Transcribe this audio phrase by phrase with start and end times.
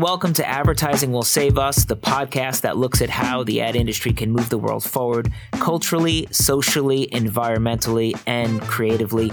[0.00, 4.14] welcome to Advertising Will Save Us, the podcast that looks at how the ad industry
[4.14, 9.30] can move the world forward culturally, socially, environmentally, and creatively.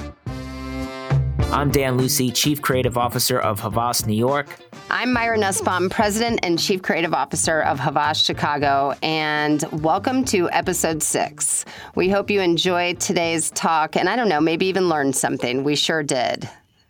[1.54, 4.48] I'm Dan Lucey, Chief Creative Officer of Havas New York.
[4.90, 11.02] I'm Myra Nussbaum, President and Chief Creative Officer of Havas Chicago, and welcome to episode
[11.02, 11.64] six.
[11.96, 15.64] We hope you enjoyed today's talk, and I don't know, maybe even learned something.
[15.64, 16.50] We sure did.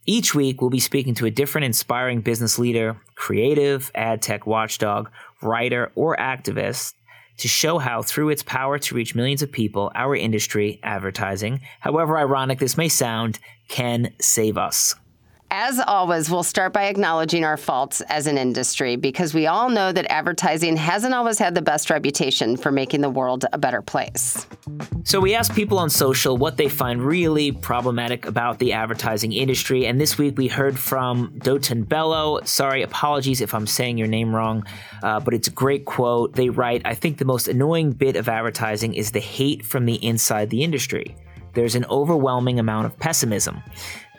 [0.09, 5.09] Each week, we'll be speaking to a different inspiring business leader, creative, ad tech watchdog,
[5.41, 6.93] writer, or activist
[7.39, 12.17] to show how, through its power to reach millions of people, our industry, advertising, however
[12.17, 14.95] ironic this may sound, can save us.
[15.49, 19.93] As always, we'll start by acknowledging our faults as an industry because we all know
[19.93, 24.45] that advertising hasn't always had the best reputation for making the world a better place.
[25.05, 29.85] So, we asked people on social what they find really problematic about the advertising industry.
[29.85, 32.41] And this week we heard from Dotun Bello.
[32.43, 34.65] Sorry, apologies if I'm saying your name wrong,
[35.01, 36.35] uh, but it's a great quote.
[36.35, 39.95] They write I think the most annoying bit of advertising is the hate from the
[40.05, 41.15] inside the industry.
[41.57, 43.63] There's an overwhelming amount of pessimism.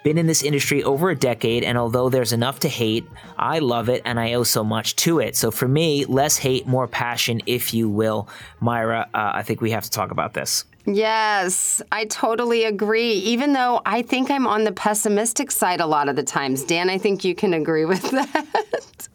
[0.04, 3.88] Been in this industry over a decade, and although there's enough to hate, I love
[3.88, 5.36] it and I owe so much to it.
[5.36, 8.28] So for me, less hate, more passion, if you will.
[8.60, 10.64] Myra, uh, I think we have to talk about this.
[10.86, 13.12] Yes, I totally agree.
[13.12, 16.64] Even though I think I'm on the pessimistic side a lot of the times.
[16.64, 19.08] Dan, I think you can agree with that.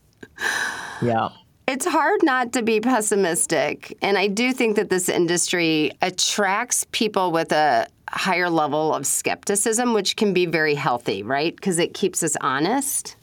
[1.02, 1.30] yeah.
[1.66, 3.98] It's hard not to be pessimistic.
[4.02, 9.94] And I do think that this industry attracts people with a higher level of skepticism,
[9.94, 11.56] which can be very healthy, right?
[11.56, 13.16] Because it keeps us honest,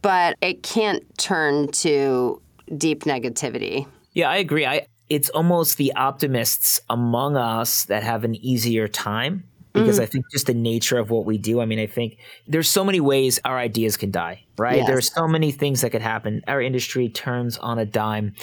[0.00, 2.40] but it can't turn to
[2.76, 3.86] deep negativity.
[4.12, 4.66] Yeah, I agree.
[4.66, 10.02] I it's almost the optimists among us that have an easier time because mm.
[10.02, 11.60] I think just the nature of what we do.
[11.60, 14.78] I mean, I think there's so many ways our ideas can die, right?
[14.78, 14.86] Yes.
[14.86, 16.42] There's so many things that could happen.
[16.46, 18.34] Our industry turns on a dime.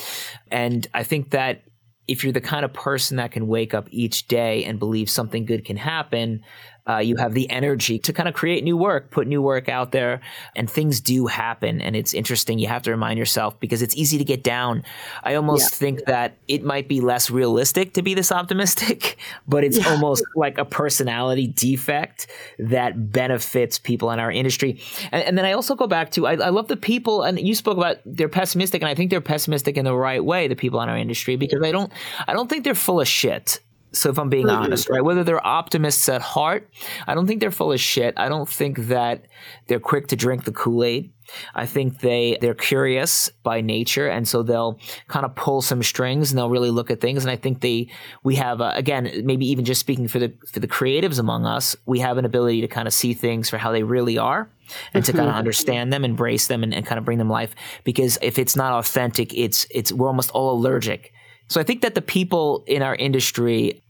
[0.52, 1.64] And I think that
[2.10, 5.46] if you're the kind of person that can wake up each day and believe something
[5.46, 6.42] good can happen,
[6.90, 9.92] uh, you have the energy to kind of create new work, put new work out
[9.92, 10.22] there,
[10.56, 11.82] and things do happen.
[11.82, 12.58] And it's interesting.
[12.58, 14.84] You have to remind yourself because it's easy to get down.
[15.24, 15.78] I almost yeah.
[15.78, 19.18] think that it might be less realistic to be this optimistic,
[19.48, 19.90] but it's yeah.
[19.90, 22.28] almost like a personality defect
[22.58, 24.82] that benefits people in our industry.
[25.12, 27.54] And, and then I also go back to I, I love the people, and you
[27.54, 30.48] spoke about they're pessimistic, and I think they're pessimistic in the right way.
[30.48, 31.92] The people in our industry because I don't
[32.28, 33.60] I don't think they're full of shit.
[33.92, 36.70] So if I'm being honest, right, whether they're optimists at heart,
[37.08, 38.14] I don't think they're full of shit.
[38.18, 39.26] I don't think that
[39.68, 41.12] they're quick to drink the Kool-Aid.
[41.54, 46.32] I think they they're curious by nature, and so they'll kind of pull some strings
[46.32, 47.24] and they'll really look at things.
[47.24, 47.88] And I think they
[48.24, 51.76] we have uh, again maybe even just speaking for the for the creatives among us,
[51.86, 54.50] we have an ability to kind of see things for how they really are.
[54.94, 55.40] And to kind of mm-hmm.
[55.40, 57.56] understand them, embrace them, and, and kind of bring them life.
[57.84, 61.12] Because if it's not authentic, it's it's we're almost all allergic
[61.50, 63.84] so I think that the people in our industry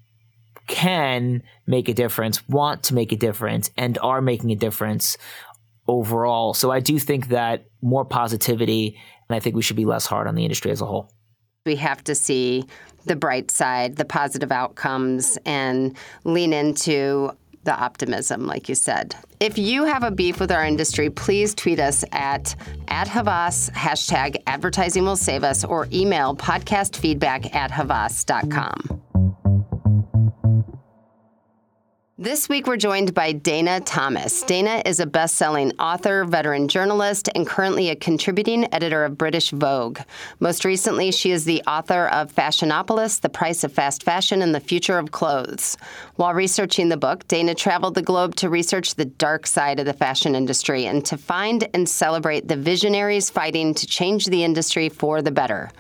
[0.68, 5.18] can make a difference, want to make a difference, and are making a difference
[5.88, 6.54] overall.
[6.54, 10.28] So I do think that more positivity, and I think we should be less hard
[10.28, 11.12] on the industry as a whole.
[11.66, 12.64] We have to see
[13.06, 17.32] the bright side, the positive outcomes, and lean into
[17.70, 19.16] the optimism, like you said.
[19.40, 22.56] If you have a beef with our industry, please tweet us at
[22.88, 29.02] at Havas, hashtag advertising will save us, or email podcastfeedback at havas.com.
[32.22, 34.44] This week, we're joined by Dana Thomas.
[34.44, 39.52] Dana is a best selling author, veteran journalist, and currently a contributing editor of British
[39.52, 40.02] Vogue.
[40.42, 44.60] Most recently, she is the author of Fashionopolis The Price of Fast Fashion and the
[44.60, 45.78] Future of Clothes.
[46.18, 49.94] While researching the book, Dana traveled the globe to research the dark side of the
[49.94, 55.22] fashion industry and to find and celebrate the visionaries fighting to change the industry for
[55.22, 55.72] the better.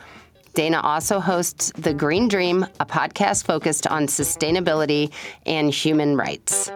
[0.53, 5.11] Dana also hosts The Green Dream, a podcast focused on sustainability
[5.45, 6.71] and human rights.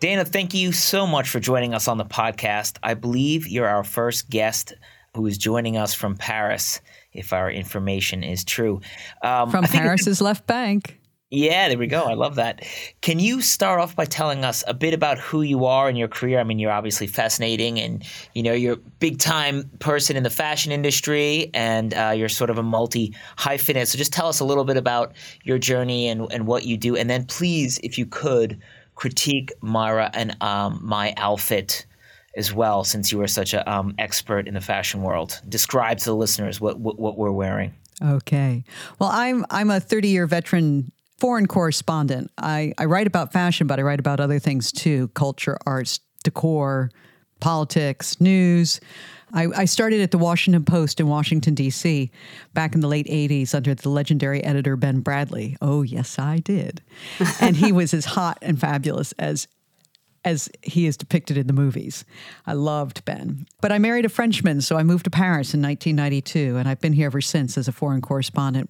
[0.00, 2.78] Dana, thank you so much for joining us on the podcast.
[2.82, 4.74] I believe you're our first guest
[5.14, 6.80] who is joining us from Paris,
[7.12, 8.80] if our information is true.
[9.22, 10.99] Um, from Paris's left bank.
[11.32, 12.02] Yeah, there we go.
[12.02, 12.66] I love that.
[13.02, 16.08] Can you start off by telling us a bit about who you are and your
[16.08, 16.40] career?
[16.40, 18.04] I mean, you're obviously fascinating, and
[18.34, 22.50] you know you're a big time person in the fashion industry, and uh, you're sort
[22.50, 23.86] of a multi hyphenate.
[23.86, 25.12] So just tell us a little bit about
[25.44, 28.60] your journey and and what you do, and then please, if you could,
[28.96, 31.86] critique Myra and um, my outfit
[32.36, 35.40] as well, since you are such an um, expert in the fashion world.
[35.48, 37.74] Describe to the listeners what, what, what we're wearing.
[38.02, 38.64] Okay.
[38.98, 42.30] Well, I'm I'm a 30 year veteran foreign correspondent.
[42.38, 46.90] I, I write about fashion, but I write about other things too culture, arts, decor,
[47.40, 48.80] politics, news.
[49.32, 52.10] I, I, started at the Washington Post in Washington, D.C.
[52.52, 55.56] back in the late 80s under the legendary editor Ben Bradlee.
[55.62, 56.82] Oh, yes, I did.
[57.40, 59.46] and he was as hot and fabulous as
[60.22, 62.04] as he is depicted in the movies.
[62.46, 63.46] I loved Ben.
[63.62, 66.92] But I married a Frenchman, so I moved to Paris in 1992, and I've been
[66.92, 68.68] here ever since as a foreign correspondent.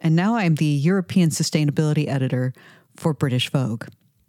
[0.00, 2.52] And now I'm the European sustainability editor
[2.96, 3.86] for British Vogue.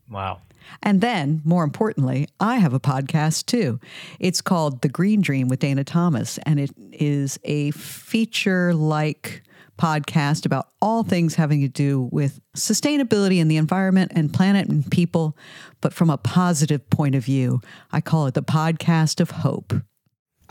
[0.09, 0.41] Wow.
[0.83, 3.79] And then, more importantly, I have a podcast too.
[4.19, 9.44] It's called The Green Dream with Dana Thomas, and it is a feature like
[9.77, 14.89] podcast about all things having to do with sustainability and the environment and planet and
[14.91, 15.35] people,
[15.81, 17.62] but from a positive point of view.
[17.91, 19.73] I call it the podcast of hope.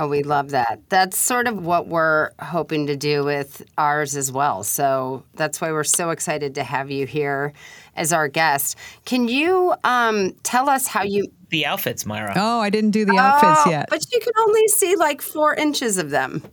[0.01, 0.81] Oh, we love that.
[0.89, 4.65] That's sort of what we're hoping to do with ours as well.
[4.65, 7.53] So that's why we're so excited to have you here
[7.97, 8.79] as our guest.
[9.05, 11.27] Can you um, tell us how you?
[11.51, 12.33] The outfits, Myra.
[12.35, 13.91] Oh, I didn't do the outfits oh, yet.
[13.91, 16.45] But you can only see like four inches of them.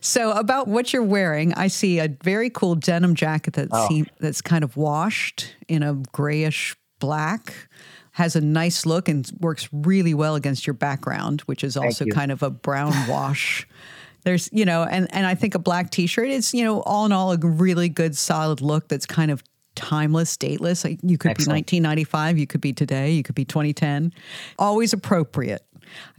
[0.00, 4.04] So, about what you're wearing, I see a very cool denim jacket that's, oh.
[4.18, 7.68] that's kind of washed in a grayish black
[8.14, 12.30] has a nice look and works really well against your background, which is also kind
[12.30, 13.66] of a brown wash.
[14.22, 17.06] There's, you know, and, and I think a black t shirt is, you know, all
[17.06, 19.42] in all, a really good solid look that's kind of
[19.74, 20.84] timeless, dateless.
[20.84, 21.66] Like you could Excellent.
[21.66, 24.12] be 1995, you could be today, you could be 2010.
[24.60, 25.66] Always appropriate.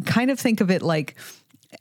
[0.02, 1.16] I kind of think of it like,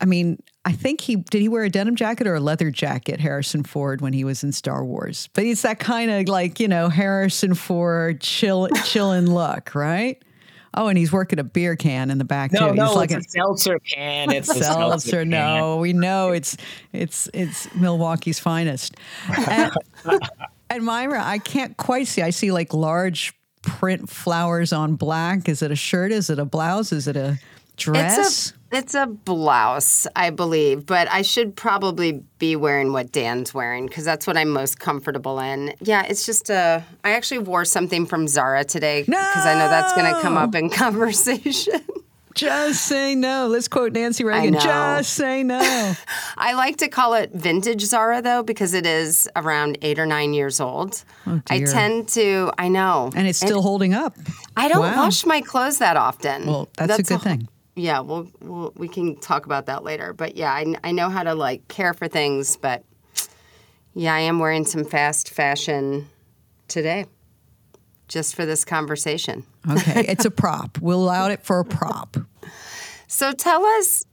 [0.00, 3.20] I mean, I think he did he wear a denim jacket or a leather jacket,
[3.20, 5.28] Harrison Ford, when he was in Star Wars.
[5.34, 10.22] But it's that kind of like, you know, Harrison Ford chill chillin' look, right?
[10.76, 12.74] Oh, and he's working a beer can in the back no, too.
[12.74, 14.32] No, like it's a, a seltzer can.
[14.32, 14.64] It's seltzer.
[14.64, 16.56] seltzer no, we know it's
[16.92, 18.96] it's it's Milwaukee's finest.
[19.48, 19.72] And,
[20.70, 22.22] and Myra, I can't quite see.
[22.22, 25.48] I see like large print flowers on black.
[25.48, 26.10] Is it a shirt?
[26.10, 26.90] Is it a blouse?
[26.90, 27.38] Is it a
[27.76, 28.52] dress?
[28.74, 34.04] It's a blouse, I believe, but I should probably be wearing what Dan's wearing because
[34.04, 35.74] that's what I'm most comfortable in.
[35.80, 36.84] Yeah, it's just a.
[37.04, 39.50] I actually wore something from Zara today because no!
[39.50, 41.80] I know that's going to come up in conversation.
[42.34, 43.46] Just say no.
[43.46, 44.54] Let's quote Nancy Reagan.
[44.54, 45.60] Just say no.
[46.36, 50.34] I like to call it vintage Zara though because it is around eight or nine
[50.34, 51.04] years old.
[51.28, 52.50] Oh, I tend to.
[52.58, 54.16] I know, and it's still holding up.
[54.56, 54.96] I don't wow.
[54.96, 56.46] wash my clothes that often.
[56.46, 59.82] Well, that's, that's a good a, thing yeah, we'll, we'll we can talk about that
[59.82, 60.12] later.
[60.12, 62.84] But yeah, I, I know how to like care for things, but
[63.94, 66.08] yeah, I am wearing some fast fashion
[66.68, 67.06] today
[68.08, 69.44] just for this conversation.
[69.70, 70.78] Okay, it's a prop.
[70.80, 72.16] We'll allow it for a prop.
[73.08, 74.04] So tell us,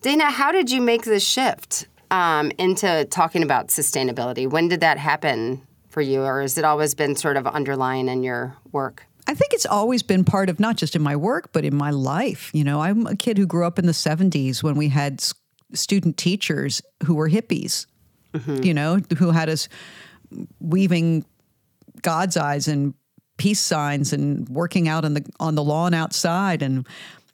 [0.00, 4.48] Dana, how did you make this shift um, into talking about sustainability?
[4.48, 8.22] When did that happen for you, or has it always been sort of underlying in
[8.22, 9.07] your work?
[9.28, 11.90] I think it's always been part of not just in my work, but in my
[11.90, 12.50] life.
[12.54, 15.22] You know, I'm a kid who grew up in the 70s when we had
[15.74, 17.86] student teachers who were hippies,
[18.32, 18.62] mm-hmm.
[18.62, 19.68] you know, who had us
[20.60, 21.26] weaving
[22.00, 22.94] God's eyes and
[23.36, 26.86] peace signs and working out on the on the lawn outside and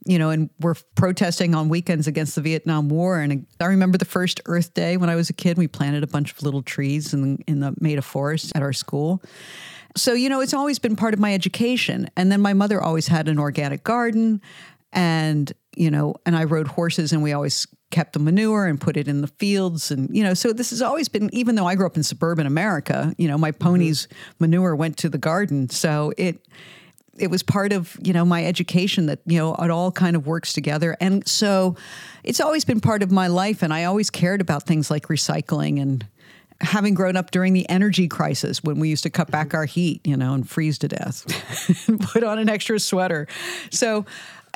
[0.04, 3.20] you know, and we're protesting on weekends against the Vietnam War.
[3.20, 5.56] And I remember the first Earth Day when I was a kid.
[5.56, 8.72] We planted a bunch of little trees in, in the made a forest at our
[8.72, 9.22] school.
[9.96, 12.10] So, you know, it's always been part of my education.
[12.16, 14.42] And then my mother always had an organic garden
[14.92, 18.96] and, you know, and I rode horses and we always kept the manure and put
[18.96, 19.90] it in the fields.
[19.90, 22.46] And, you know, so this has always been, even though I grew up in suburban
[22.46, 24.16] America, you know, my pony's mm-hmm.
[24.40, 25.68] manure went to the garden.
[25.68, 26.46] So it,
[27.18, 30.26] it was part of you know my education that you know it all kind of
[30.26, 31.76] works together and so
[32.22, 35.80] it's always been part of my life and i always cared about things like recycling
[35.80, 36.06] and
[36.60, 40.00] having grown up during the energy crisis when we used to cut back our heat,
[40.04, 41.24] you know, and freeze to death,
[41.88, 43.26] and put on an extra sweater.
[43.70, 44.06] So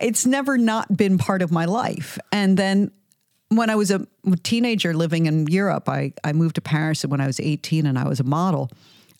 [0.00, 2.18] it's never not been part of my life.
[2.32, 2.90] And then
[3.48, 4.06] when I was a
[4.42, 8.06] teenager living in Europe, I, I moved to Paris when I was 18 and I
[8.06, 8.70] was a model.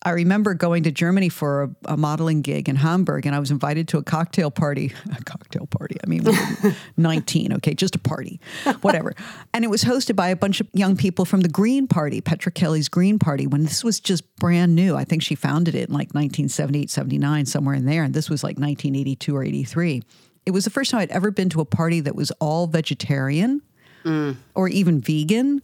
[0.03, 3.51] I remember going to Germany for a, a, modeling gig in Hamburg, and I was
[3.51, 4.93] invited to a cocktail party.
[5.19, 5.97] A cocktail party.
[6.05, 6.37] I mean, we
[6.97, 8.41] 19, okay, just a party,
[8.83, 9.15] whatever.
[9.53, 12.53] and it was hosted by a bunch of young people from the Green Party, Petra
[12.53, 14.95] Kelly's Green Party, when this was just brand new.
[14.95, 18.05] I think she founded it in like 1978, 79, somewhere in there.
[18.05, 20.03] And this was like 1982 or 83.
[20.47, 23.63] It was the first time I'd ever been to a party that was all vegetarian
[24.05, 24.37] mm.
[24.55, 25.63] or even vegan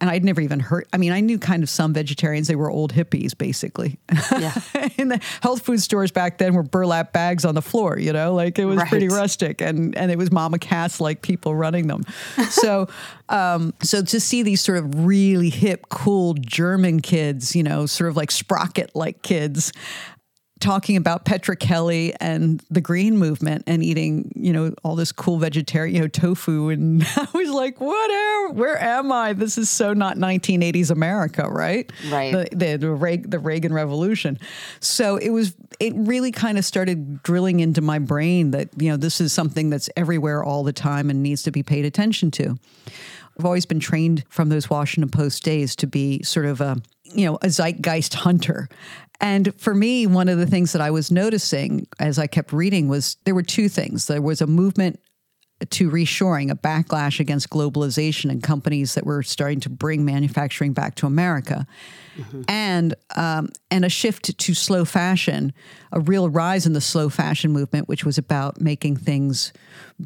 [0.00, 0.86] and I'd never even heard.
[0.92, 2.48] I mean, I knew kind of some vegetarians.
[2.48, 3.98] They were old hippies, basically.
[4.32, 4.54] Yeah.
[4.98, 7.98] and the health food stores back then were burlap bags on the floor.
[7.98, 8.88] You know, like it was right.
[8.88, 12.02] pretty rustic, and and it was mama cats like people running them.
[12.50, 12.88] so,
[13.28, 18.10] um, so to see these sort of really hip, cool German kids, you know, sort
[18.10, 19.72] of like sprocket like kids
[20.64, 25.36] talking about Petra Kelly and the green movement and eating, you know, all this cool
[25.36, 26.70] vegetarian, you know, tofu.
[26.70, 29.34] And I was like, whatever, where am I?
[29.34, 31.92] This is so not 1980s America, right?
[32.08, 32.32] Right.
[32.32, 34.38] The, the, the, Reagan, the Reagan Revolution.
[34.80, 38.96] So it was, it really kind of started drilling into my brain that, you know,
[38.96, 42.58] this is something that's everywhere all the time and needs to be paid attention to.
[43.38, 46.80] I've always been trained from those Washington Post days to be sort of a,
[47.14, 48.68] you know, a zeitgeist hunter.
[49.20, 52.88] And for me, one of the things that I was noticing as I kept reading
[52.88, 54.06] was there were two things.
[54.06, 55.00] There was a movement
[55.70, 60.96] to reshoring, a backlash against globalization and companies that were starting to bring manufacturing back
[60.96, 61.66] to America,
[62.16, 62.42] mm-hmm.
[62.48, 65.52] and um, and a shift to slow fashion,
[65.92, 69.52] a real rise in the slow fashion movement, which was about making things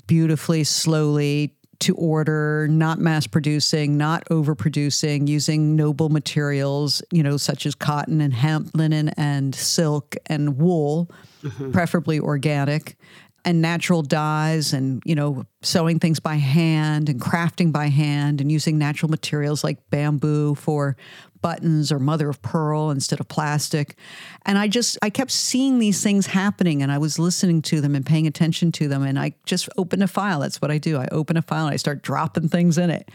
[0.06, 7.66] beautifully, slowly, to order, not mass producing, not overproducing, using noble materials, you know, such
[7.66, 11.10] as cotton and hemp, linen and silk and wool,
[11.42, 11.70] mm-hmm.
[11.70, 12.96] preferably organic,
[13.44, 18.50] and natural dyes and, you know, sewing things by hand and crafting by hand and
[18.50, 20.96] using natural materials like bamboo for
[21.40, 23.96] buttons or mother of pearl instead of plastic.
[24.46, 27.94] And I just, I kept seeing these things happening and I was listening to them
[27.94, 29.02] and paying attention to them.
[29.02, 30.40] And I just opened a file.
[30.40, 30.98] That's what I do.
[30.98, 33.10] I open a file and I start dropping things in it.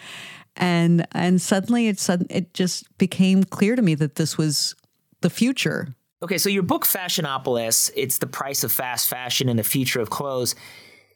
[0.55, 4.75] And, and suddenly it, it just became clear to me that this was
[5.21, 5.95] the future.
[6.21, 10.09] Okay, so your book Fashionopolis, it's the price of fast fashion and the future of
[10.09, 10.55] clothes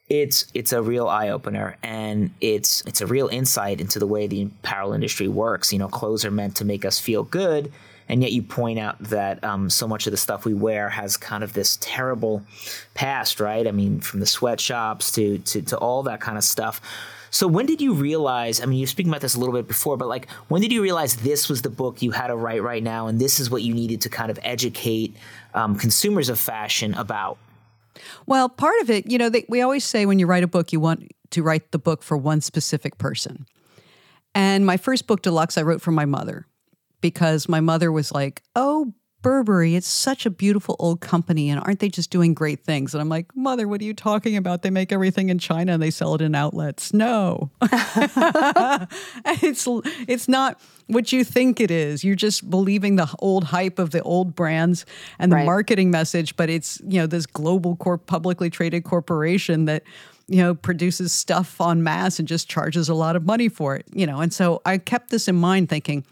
[0.10, 4.26] it's it's a real eye opener and it's it's a real insight into the way
[4.28, 5.74] the apparel industry works.
[5.74, 7.72] You know, clothes are meant to make us feel good,
[8.08, 11.18] and yet you point out that um, so much of the stuff we wear has
[11.18, 12.42] kind of this terrible
[12.94, 13.68] past, right?
[13.68, 16.80] I mean, from the sweatshops to to to all that kind of stuff.
[17.30, 18.62] So when did you realize?
[18.62, 20.82] I mean, you're speaking about this a little bit before, but like, when did you
[20.82, 23.62] realize this was the book you had to write right now, and this is what
[23.62, 25.18] you needed to kind of educate
[25.54, 27.38] um, consumers of fashion about?
[28.26, 30.72] Well, part of it, you know, they, we always say when you write a book,
[30.72, 33.46] you want to write the book for one specific person.
[34.36, 36.46] And my first book, Deluxe, I wrote for my mother
[37.02, 41.80] because my mother was like, oh, Burberry, it's such a beautiful old company, and aren't
[41.80, 42.94] they just doing great things?
[42.94, 44.62] And I'm like, Mother, what are you talking about?
[44.62, 46.94] They make everything in China and they sell it in outlets.
[46.94, 47.50] No,
[49.42, 49.68] it's
[50.08, 52.04] it's not what you think it is.
[52.04, 54.86] You're just believing the old hype of the old brands
[55.18, 55.46] and the right.
[55.46, 59.84] marketing message, but it's you know this global corp publicly traded corporation that
[60.28, 63.86] you know produces stuff on mass and just charges a lot of money for it.
[63.92, 66.06] You know, and so I kept this in mind, thinking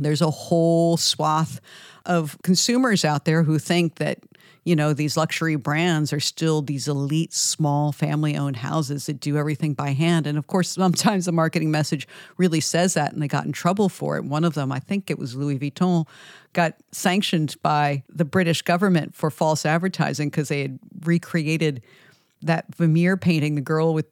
[0.00, 1.60] there's a whole swath
[2.04, 4.18] of consumers out there who think that
[4.64, 9.36] you know these luxury brands are still these elite small family owned houses that do
[9.36, 10.26] everything by hand.
[10.26, 13.88] And of course sometimes the marketing message really says that and they got in trouble
[13.88, 14.24] for it.
[14.24, 16.06] One of them i think it was louis vuitton
[16.52, 21.82] got sanctioned by the british government for false advertising because they had recreated
[22.42, 24.06] that Vermeer painting, the girl with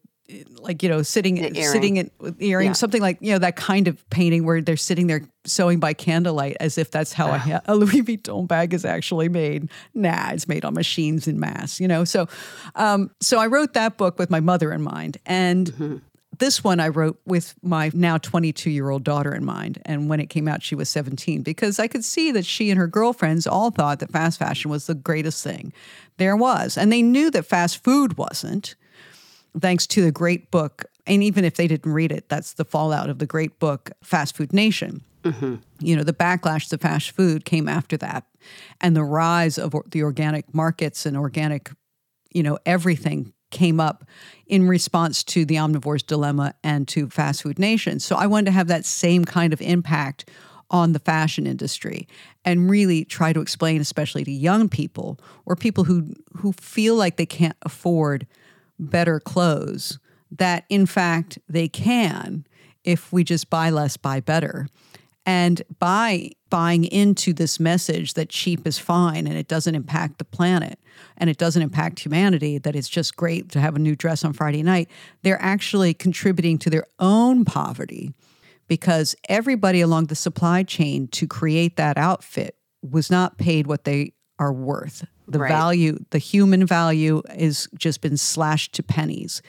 [0.60, 2.72] like you know sitting sitting in earrings yeah.
[2.72, 6.56] something like you know that kind of painting where they're sitting there sewing by candlelight
[6.60, 9.70] as if that's how a, a, Louis Vuitton bag is actually made.
[9.92, 12.04] Nah, it's made on machines in mass, you know.
[12.04, 12.26] So,
[12.74, 15.96] um, so I wrote that book with my mother in mind, and mm-hmm.
[16.38, 19.82] this one I wrote with my now 22 year old daughter in mind.
[19.84, 22.78] And when it came out, she was 17 because I could see that she and
[22.78, 25.72] her girlfriends all thought that fast fashion was the greatest thing
[26.16, 28.76] there was, and they knew that fast food wasn't
[29.58, 30.84] thanks to the great book.
[31.06, 34.36] And even if they didn't read it, that's the fallout of the great book, Fast
[34.36, 35.02] Food Nation.
[35.22, 35.56] Mm-hmm.
[35.80, 38.26] You know, the backlash to fast food came after that.
[38.80, 41.70] And the rise of the organic markets and organic,
[42.32, 44.04] you know, everything came up
[44.46, 48.00] in response to the omnivore's dilemma and to Fast Food Nation.
[48.00, 50.28] So I wanted to have that same kind of impact
[50.70, 52.08] on the fashion industry
[52.44, 57.16] and really try to explain especially to young people or people who who feel like
[57.16, 58.26] they can't afford
[58.78, 59.98] better clothes,
[60.30, 62.44] that in fact they can
[62.84, 64.68] if we just buy less, buy better.
[65.26, 70.24] And by buying into this message that cheap is fine and it doesn't impact the
[70.24, 70.78] planet
[71.16, 74.34] and it doesn't impact humanity, that it's just great to have a new dress on
[74.34, 74.88] Friday night,
[75.22, 78.12] they're actually contributing to their own poverty
[78.68, 84.12] because everybody along the supply chain to create that outfit was not paid what they
[84.38, 85.06] are worth.
[85.26, 85.48] The right.
[85.48, 89.42] value, the human value, is just been slashed to pennies.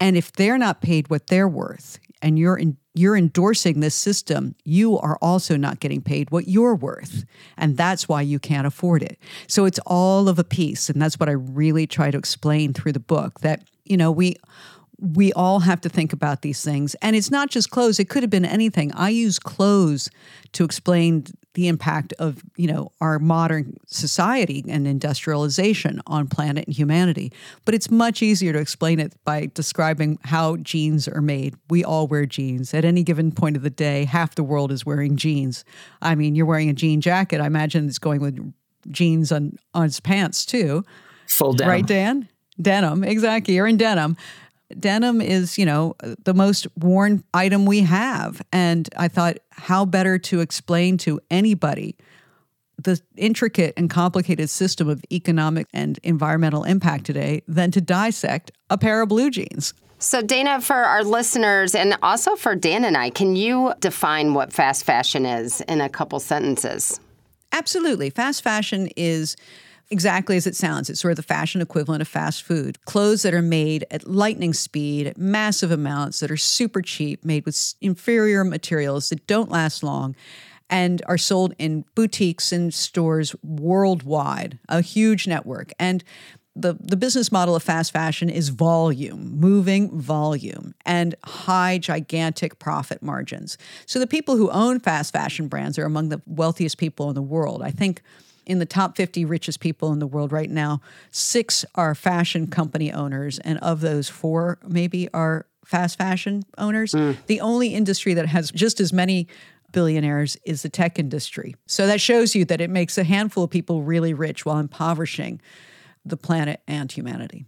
[0.00, 4.54] And if they're not paid what they're worth, and you're in, you're endorsing this system,
[4.64, 7.24] you are also not getting paid what you're worth,
[7.56, 9.18] and that's why you can't afford it.
[9.46, 12.92] So it's all of a piece, and that's what I really try to explain through
[12.92, 13.40] the book.
[13.40, 14.36] That you know we
[14.98, 16.94] we all have to think about these things.
[17.02, 18.92] And it's not just clothes, it could have been anything.
[18.94, 20.08] I use clothes
[20.52, 26.76] to explain the impact of you know our modern society and industrialization on planet and
[26.76, 27.32] humanity.
[27.64, 31.54] But it's much easier to explain it by describing how jeans are made.
[31.70, 32.74] We all wear jeans.
[32.74, 35.64] At any given point of the day half the world is wearing jeans.
[36.02, 37.40] I mean you're wearing a jean jacket.
[37.40, 38.54] I imagine it's going with
[38.90, 40.84] jeans on on his pants too.
[41.28, 41.70] Full denim.
[41.70, 42.28] Right dan?
[42.60, 43.02] Denim.
[43.02, 43.54] Exactly.
[43.54, 44.16] You're in denim
[44.78, 45.94] denim is, you know,
[46.24, 48.42] the most worn item we have.
[48.52, 51.96] And I thought, how better to explain to anybody
[52.82, 58.76] the intricate and complicated system of economic and environmental impact today than to dissect a
[58.76, 59.74] pair of blue jeans.
[59.98, 64.52] So, Dana, for our listeners and also for Dan and I, can you define what
[64.52, 67.00] fast fashion is in a couple sentences?
[67.52, 68.10] Absolutely.
[68.10, 69.36] Fast fashion is
[69.90, 70.90] exactly as it sounds.
[70.90, 72.82] It's sort of the fashion equivalent of fast food.
[72.84, 77.44] Clothes that are made at lightning speed, at massive amounts, that are super cheap, made
[77.44, 80.16] with inferior materials that don't last long,
[80.70, 85.72] and are sold in boutiques and stores worldwide, a huge network.
[85.78, 86.02] And
[86.56, 93.02] the, the business model of fast fashion is volume, moving volume, and high, gigantic profit
[93.02, 93.58] margins.
[93.86, 97.22] So the people who own fast fashion brands are among the wealthiest people in the
[97.22, 97.62] world.
[97.62, 98.02] I think
[98.46, 102.92] in the top 50 richest people in the world right now, six are fashion company
[102.92, 106.92] owners, and of those, four maybe are fast fashion owners.
[106.92, 107.16] Mm.
[107.26, 109.28] The only industry that has just as many
[109.72, 111.54] billionaires is the tech industry.
[111.66, 115.40] So that shows you that it makes a handful of people really rich while impoverishing
[116.04, 117.46] the planet and humanity.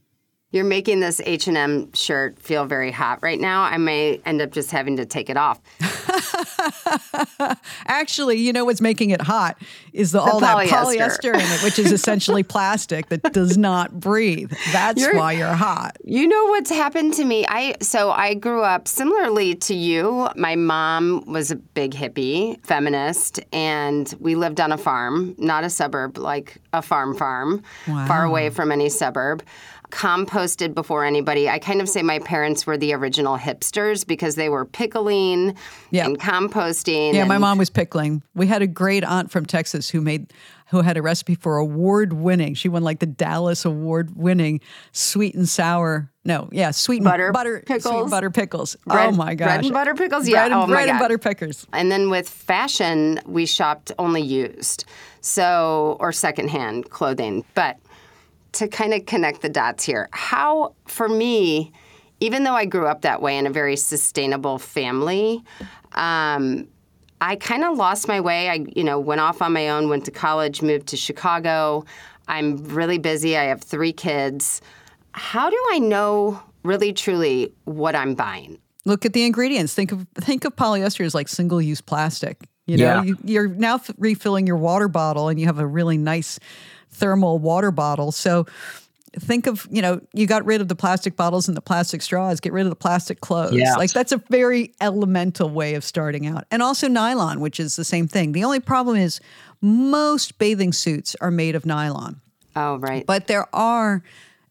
[0.56, 3.64] You're making this H&M shirt feel very hot right now.
[3.64, 5.60] I may end up just having to take it off.
[7.86, 9.58] Actually, you know what's making it hot
[9.92, 10.70] is the, the all polyester.
[10.70, 14.50] that polyester in it, which is essentially plastic that does not breathe.
[14.72, 15.98] That's you're, why you're hot.
[16.04, 17.44] You know what's happened to me?
[17.46, 20.30] I so I grew up similarly to you.
[20.36, 25.70] My mom was a big hippie, feminist, and we lived on a farm, not a
[25.70, 28.06] suburb, like a farm farm, wow.
[28.06, 29.42] far away from any suburb
[29.90, 31.48] composted before anybody.
[31.48, 35.56] I kind of say my parents were the original hipsters because they were pickling
[35.90, 36.06] yep.
[36.06, 37.14] and composting.
[37.14, 38.22] Yeah, and my mom was pickling.
[38.34, 40.32] We had a great aunt from Texas who made
[40.68, 42.54] who had a recipe for award winning.
[42.54, 44.60] She won like the Dallas award winning
[44.92, 46.10] sweet and sour.
[46.24, 48.76] No, yeah, sweet butter, butter pickles, sweet oh butter pickles.
[48.84, 50.28] Bread, oh my gosh, bread and butter pickles.
[50.28, 51.66] Yeah, bread and, oh bread and butter pickles.
[51.72, 54.84] And then with fashion, we shopped only used,
[55.20, 57.78] so or secondhand clothing, but
[58.56, 60.08] to kind of connect the dots here.
[60.12, 61.72] How, for me,
[62.20, 65.42] even though I grew up that way in a very sustainable family,
[65.92, 66.68] um,
[67.20, 68.48] I kind of lost my way.
[68.48, 71.84] I, you know, went off on my own, went to college, moved to Chicago.
[72.28, 73.36] I'm really busy.
[73.36, 74.60] I have three kids.
[75.12, 78.58] How do I know really truly what I'm buying?
[78.84, 79.74] Look at the ingredients.
[79.74, 82.48] Think of think of polyester as like single-use plastic.
[82.66, 83.14] You know, yeah.
[83.24, 86.38] you, are now f- refilling your water bottle, and you have a really nice
[86.96, 88.12] thermal water bottle.
[88.12, 88.46] So
[89.18, 92.40] think of, you know, you got rid of the plastic bottles and the plastic straws,
[92.40, 93.54] get rid of the plastic clothes.
[93.54, 93.74] Yeah.
[93.76, 96.44] Like that's a very elemental way of starting out.
[96.50, 98.32] And also nylon, which is the same thing.
[98.32, 99.20] The only problem is
[99.60, 102.20] most bathing suits are made of nylon.
[102.54, 103.06] Oh, right.
[103.06, 104.02] But there are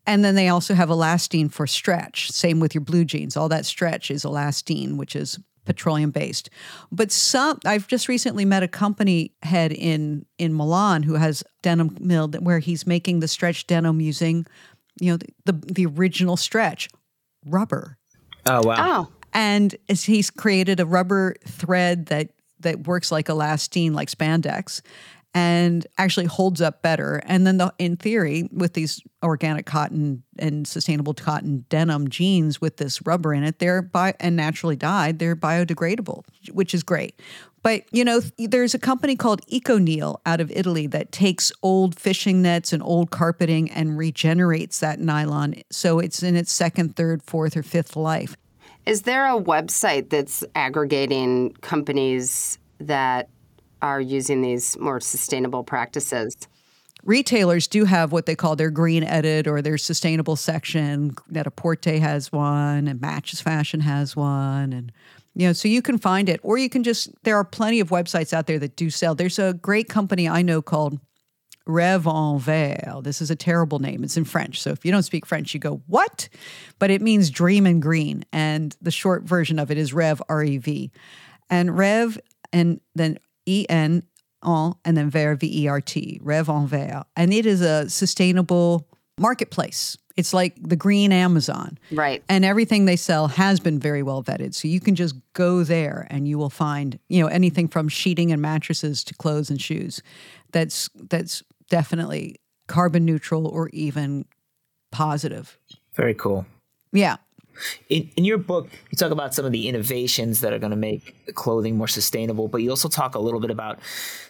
[0.08, 2.29] and then they also have elastane for stretch.
[2.31, 3.36] Same with your blue jeans.
[3.36, 6.49] All that stretch is elastane which is petroleum based.
[6.91, 11.97] But some I've just recently met a company head in in Milan who has denim
[11.99, 14.45] mill where he's making the stretch denim using,
[14.99, 16.89] you know, the the, the original stretch
[17.45, 17.97] rubber.
[18.45, 18.75] Oh wow.
[18.78, 19.12] Oh.
[19.34, 22.30] And as he's created a rubber thread that
[22.62, 24.82] that works like elastane, like spandex,
[25.36, 27.21] and actually holds up better.
[27.26, 32.78] And then, the, in theory, with these organic cotton and sustainable cotton denim jeans with
[32.78, 37.21] this rubber in it, they're bi- and naturally dyed, they're biodegradable, which is great.
[37.63, 42.41] But you know, there's a company called ECONYL out of Italy that takes old fishing
[42.41, 47.58] nets and old carpeting and regenerates that nylon, so it's in its second, third, fourth,
[47.58, 48.38] or fifth life.
[48.86, 53.30] Is there a website that's aggregating companies that
[53.81, 56.35] are using these more sustainable practices.
[57.03, 61.15] Retailers do have what they call their green edit or their sustainable section.
[61.29, 64.91] Net-a-Porter has one, and Matches Fashion has one, and
[65.35, 67.09] you know, so you can find it, or you can just.
[67.23, 69.13] There are plenty of websites out there that do sell.
[69.15, 70.97] There's a great company I know called
[71.67, 73.03] Rêve en Vert.
[73.03, 74.03] This is a terrible name.
[74.03, 74.61] It's in French.
[74.61, 76.29] So if you don't speak French, you go, what?
[76.79, 78.23] But it means dream in green.
[78.31, 80.91] And the short version of it is Rev, R E V.
[81.49, 82.17] And Rev
[82.53, 84.03] and then E N
[84.45, 87.05] en and then Vert V E R T, Rev en Vert.
[87.15, 89.97] And it is a sustainable marketplace.
[90.17, 91.77] It's like the green Amazon.
[91.91, 92.23] Right.
[92.29, 94.53] And everything they sell has been very well vetted.
[94.53, 98.31] So you can just go there and you will find, you know, anything from sheeting
[98.31, 100.01] and mattresses to clothes and shoes.
[100.51, 104.25] That's that's definitely carbon neutral or even
[104.91, 105.58] positive.
[105.95, 106.45] Very cool.
[106.93, 107.17] Yeah.
[107.89, 110.77] In, in your book, you talk about some of the innovations that are going to
[110.77, 113.79] make clothing more sustainable, but you also talk a little bit about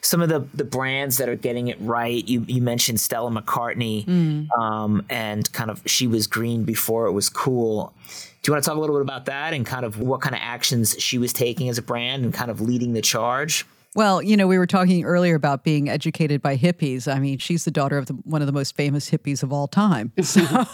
[0.01, 2.27] some of the, the brands that are getting it right.
[2.27, 4.51] You, you mentioned Stella McCartney, mm.
[4.59, 7.93] um, and kind of she was green before it was cool.
[8.41, 10.35] Do you want to talk a little bit about that and kind of what kind
[10.35, 13.65] of actions she was taking as a brand and kind of leading the charge?
[13.95, 17.12] Well, you know, we were talking earlier about being educated by hippies.
[17.12, 19.67] I mean, she's the daughter of the, one of the most famous hippies of all
[19.67, 20.12] time.
[20.25, 20.65] So,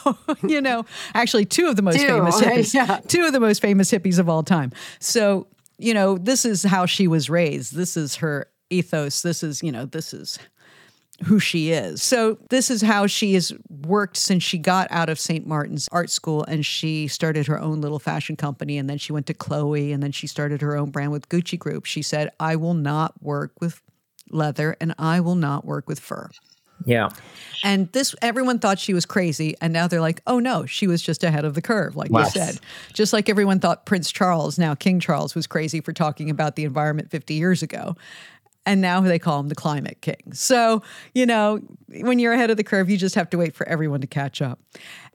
[0.47, 2.99] you know, actually, two of the most two, famous hippies, yeah.
[3.07, 4.71] two of the most famous hippies of all time.
[4.99, 5.45] So,
[5.77, 7.75] you know, this is how she was raised.
[7.75, 9.21] This is her ethos.
[9.21, 10.39] This is, you know, this is
[11.25, 12.01] who she is.
[12.01, 15.45] So this is how she has worked since she got out of St.
[15.45, 19.27] Martin's art school and she started her own little fashion company and then she went
[19.27, 21.85] to Chloe and then she started her own brand with Gucci Group.
[21.85, 23.81] She said, "I will not work with
[24.29, 26.29] leather and I will not work with fur."
[26.85, 27.09] Yeah.
[27.63, 29.55] And this, everyone thought she was crazy.
[29.61, 32.35] And now they're like, oh no, she was just ahead of the curve, like yes.
[32.35, 32.59] you said.
[32.93, 36.63] Just like everyone thought Prince Charles, now King Charles, was crazy for talking about the
[36.63, 37.95] environment 50 years ago
[38.65, 40.33] and now they call him the climate king.
[40.33, 40.83] So,
[41.15, 44.01] you know, when you're ahead of the curve, you just have to wait for everyone
[44.01, 44.59] to catch up.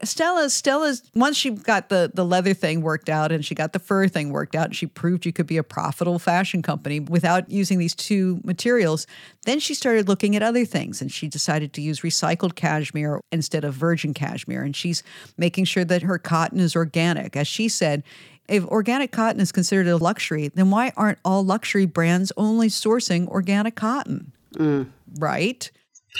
[0.02, 3.78] Stella, Stella's once she got the the leather thing worked out and she got the
[3.78, 7.50] fur thing worked out and she proved you could be a profitable fashion company without
[7.50, 9.06] using these two materials,
[9.44, 13.64] then she started looking at other things and she decided to use recycled cashmere instead
[13.64, 15.02] of virgin cashmere and she's
[15.38, 17.36] making sure that her cotton is organic.
[17.36, 18.02] As she said,
[18.48, 23.26] if organic cotton is considered a luxury, then why aren't all luxury brands only sourcing
[23.28, 24.32] organic cotton?
[24.54, 24.88] Mm.
[25.18, 25.70] Right?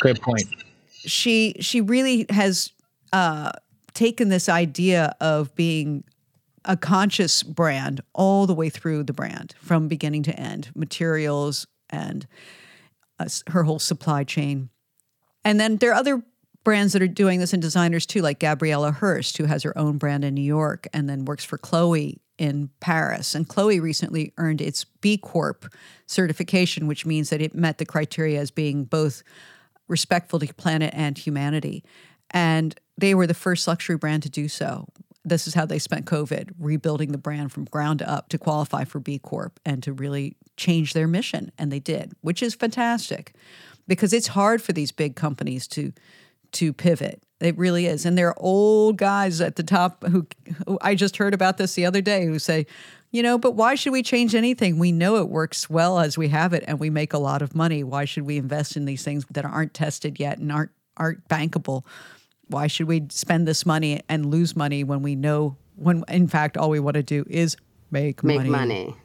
[0.01, 0.45] Great point.
[0.91, 2.73] She she really has
[3.13, 3.53] uh,
[3.95, 6.05] taken this idea of being
[6.65, 12.27] a conscious brand all the way through the brand from beginning to end, materials and
[13.19, 14.69] uh, her whole supply chain.
[15.45, 16.23] And then there are other
[16.67, 19.99] brands that are doing this and designers too, like Gabriela Hearst, who has her own
[19.99, 23.37] brand in New York and then works for Chloe in Paris.
[23.37, 25.73] And Chloe recently earned its B Corp
[26.07, 29.23] certification, which means that it met the criteria as being both
[29.87, 31.85] respectful to planet and humanity.
[32.33, 34.89] And they were the first luxury brand to do so.
[35.25, 38.99] This is how they spent COVID, rebuilding the brand from ground up to qualify for
[38.99, 41.53] B Corp and to really change their mission.
[41.59, 43.35] And they did, which is fantastic
[43.87, 45.93] because it's hard for these big companies to
[46.57, 47.23] to pivot.
[47.41, 48.07] It really is.
[48.07, 50.27] And there are old guys at the top who,
[50.67, 52.67] who, I just heard about this the other day who say,
[53.11, 54.79] you know, but why should we change anything?
[54.79, 57.55] We know it works well as we have it and we make a lot of
[57.55, 57.85] money.
[57.85, 61.85] Why should we invest in these things that aren't tested yet and aren't aren't bankable?
[62.49, 66.57] Why should we spend this money and lose money when we know when in fact
[66.57, 67.57] all we want to do is
[67.91, 68.51] make, make money.
[68.51, 68.97] money.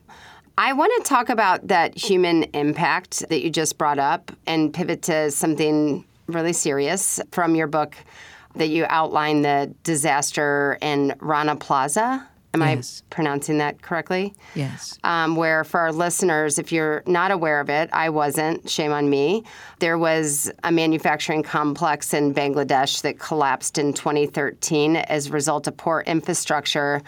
[0.58, 5.02] I want to talk about that human impact that you just brought up and pivot
[5.04, 7.96] to something really serious from your book
[8.56, 12.28] that you outline the disaster in Rana Plaza.
[12.54, 13.02] Am yes.
[13.06, 14.34] I pronouncing that correctly?
[14.56, 15.00] Yes.
[15.06, 19.10] Um, where, for our listeners, if you're not aware of it, I wasn't, shame on
[19.10, 19.46] me.
[19.80, 25.78] There was a manufacturing complex in Bangladesh that collapsed in 2013 as a result of
[25.78, 27.02] poor infrastructure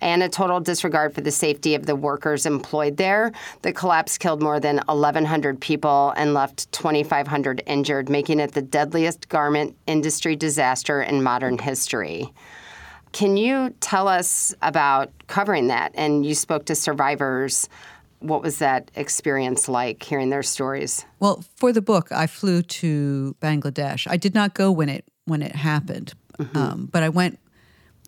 [0.00, 3.32] and a total disregard for the safety of the workers employed there.
[3.62, 9.28] The collapse killed more than 1,100 people and left 2,500 injured, making it the deadliest
[9.28, 12.32] garment industry disaster in modern history.
[13.12, 15.92] Can you tell us about covering that?
[15.94, 17.68] And you spoke to survivors.
[18.18, 21.04] What was that experience like hearing their stories?
[21.18, 24.06] Well, for the book, I flew to Bangladesh.
[24.10, 26.56] I did not go when it when it happened, mm-hmm.
[26.56, 27.38] um, but I went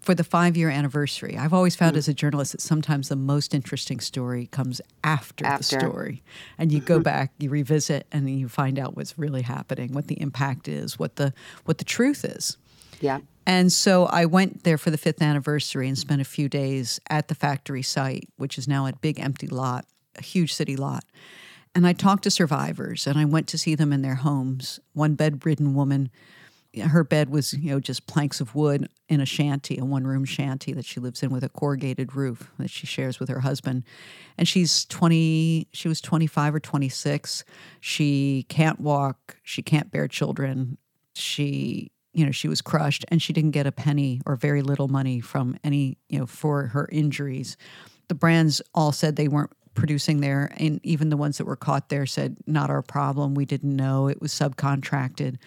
[0.09, 1.37] for the five year anniversary.
[1.37, 1.99] I've always found mm.
[1.99, 5.59] as a journalist that sometimes the most interesting story comes after, after.
[5.59, 6.23] the story.
[6.57, 7.03] And you go mm-hmm.
[7.03, 11.17] back, you revisit, and you find out what's really happening, what the impact is, what
[11.17, 11.35] the
[11.67, 12.57] what the truth is.
[13.03, 13.19] Yeah.
[13.45, 17.29] And so I went there for the fifth anniversary and spent a few days at
[17.29, 19.85] the factory site, which is now a big empty lot,
[20.17, 21.05] a huge city lot.
[21.75, 24.81] And I talked to survivors and I went to see them in their homes.
[24.95, 26.09] One bedridden woman
[26.77, 30.25] her bed was you know just planks of wood in a shanty a one room
[30.25, 33.85] shanty that she lives in with a corrugated roof that she shares with her husband.
[34.37, 37.45] And she's 20 she was 25 or 26
[37.81, 40.77] she can't walk she can't bear children.
[41.15, 44.89] She you know she was crushed and she didn't get a penny or very little
[44.89, 47.57] money from any you know for her injuries.
[48.09, 51.89] The brands all said they weren't producing there and even the ones that were caught
[51.89, 53.35] there said not our problem.
[53.35, 54.09] We didn't know.
[54.09, 55.39] It was subcontracted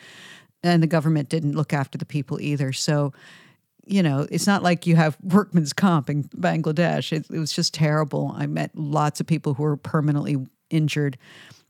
[0.63, 2.71] and the government didn't look after the people either.
[2.73, 3.13] So
[3.85, 7.11] you know, it's not like you have workman's comp in Bangladesh.
[7.11, 8.33] It, it was just terrible.
[8.35, 10.37] I met lots of people who were permanently
[10.69, 11.17] injured,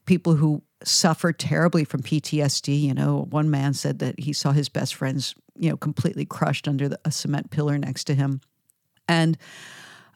[0.06, 2.82] people who suffered terribly from PTSD.
[2.82, 6.68] You know, one man said that he saw his best friends, you know, completely crushed
[6.68, 8.42] under the, a cement pillar next to him.
[9.08, 9.38] And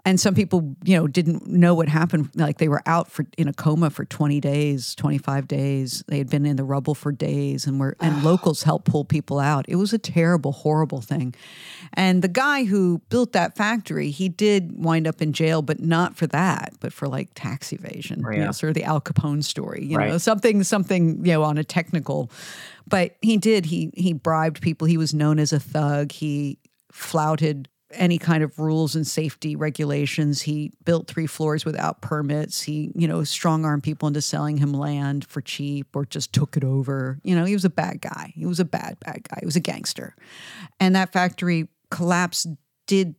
[0.06, 2.30] and some people you know didn't know what happened.
[2.36, 6.04] Like they were out for in a coma for 20 days 25 days.
[6.08, 9.40] They had been in the rubble for days and were and locals helped pull people
[9.40, 9.66] out.
[9.68, 11.34] It was a terrible horrible thing.
[11.94, 16.16] And the guy who built that factory he did wind up in jail but not
[16.16, 18.24] for that but for like tax evasion.
[18.26, 21.44] Oh, you know sort of the al capone story you know something something you know
[21.44, 22.32] on a technical.
[22.88, 23.66] But he did.
[23.66, 24.86] He he bribed people.
[24.86, 26.12] He was known as a thug.
[26.12, 26.60] He
[26.92, 30.42] flouted any kind of rules and safety regulations.
[30.42, 32.62] He built three floors without permits.
[32.62, 36.58] He, you know, strong armed people into selling him land for cheap or just took
[36.58, 37.20] it over.
[37.24, 38.34] You know, he was a bad guy.
[38.36, 39.38] He was a bad, bad guy.
[39.40, 40.16] He was a gangster.
[40.80, 42.48] And that factory collapse
[42.88, 43.16] did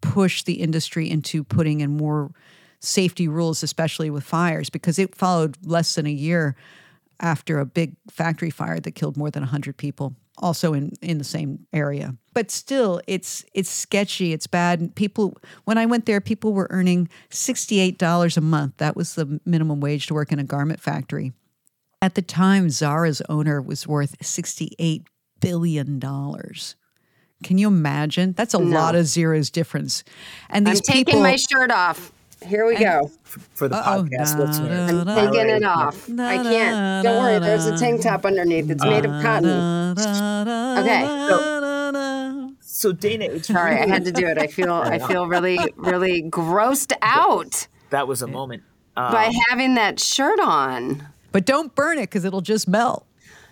[0.00, 2.30] push the industry into putting in more
[2.80, 6.54] safety rules, especially with fires, because it followed less than a year
[7.20, 11.24] after a big factory fire that killed more than 100 people also in in the
[11.24, 12.14] same area.
[12.34, 14.80] But still it's it's sketchy it's bad.
[14.80, 18.76] And people when i went there people were earning $68 a month.
[18.78, 21.32] That was the minimum wage to work in a garment factory.
[22.02, 25.06] At the time zara's owner was worth 68
[25.40, 26.76] billion dollars.
[27.44, 28.32] Can you imagine?
[28.32, 30.04] That's a lot of zeros difference.
[30.48, 32.12] And I'm these taking people my shirt off.
[32.46, 33.10] Here we go.
[33.24, 34.02] for the Uh-oh.
[34.04, 34.90] podcast Da, listeners.
[34.92, 35.30] da, I'm da.
[35.32, 36.08] taking it off.
[36.10, 37.04] I can't.
[37.04, 37.38] Don't worry.
[37.40, 38.70] There's a tank top underneath.
[38.70, 39.98] It's made of cotton.
[40.78, 44.38] okay So Dana, it's Sorry, I had to do it.
[44.38, 48.62] I feel I feel really really grossed out that was a moment.
[48.96, 51.06] Uh, by having that shirt on.
[51.32, 53.06] but don't burn it because it'll just melt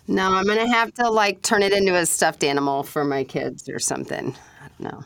[0.09, 3.69] No, I'm gonna have to like turn it into a stuffed animal for my kids
[3.69, 4.35] or something.
[4.79, 5.03] No.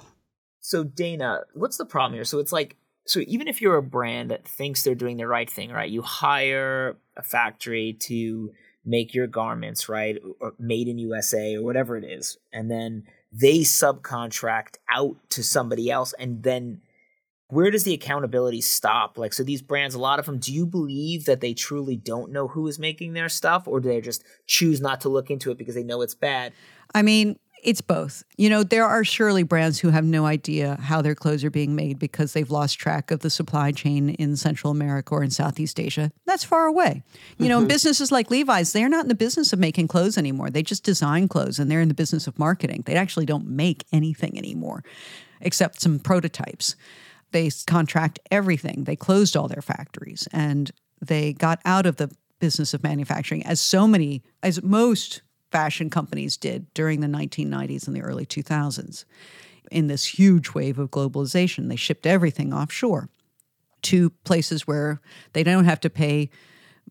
[0.60, 2.24] So Dana, what's the problem here?
[2.24, 2.76] So it's like
[3.08, 5.90] so even if you're a brand that thinks they're doing the right thing, right?
[5.90, 8.52] You hire a factory to
[8.84, 10.18] make your garments, right?
[10.40, 12.36] Or made in USA or whatever it is.
[12.52, 16.82] And then they subcontract out to somebody else and then
[17.50, 19.16] where does the accountability stop?
[19.16, 22.30] Like, so these brands, a lot of them, do you believe that they truly don't
[22.30, 25.50] know who is making their stuff, or do they just choose not to look into
[25.50, 26.52] it because they know it's bad?
[26.94, 28.22] I mean, it's both.
[28.36, 31.74] You know, there are surely brands who have no idea how their clothes are being
[31.74, 35.78] made because they've lost track of the supply chain in Central America or in Southeast
[35.80, 36.10] Asia.
[36.26, 37.02] That's far away.
[37.38, 37.68] You know, mm-hmm.
[37.68, 40.50] businesses like Levi's, they're not in the business of making clothes anymore.
[40.50, 42.82] They just design clothes and they're in the business of marketing.
[42.86, 44.84] They actually don't make anything anymore
[45.40, 46.76] except some prototypes.
[47.32, 48.84] They contract everything.
[48.84, 53.60] They closed all their factories and they got out of the business of manufacturing as
[53.60, 59.04] so many, as most fashion companies did during the 1990s and the early 2000s.
[59.70, 63.08] In this huge wave of globalization, they shipped everything offshore
[63.82, 65.00] to places where
[65.32, 66.30] they don't have to pay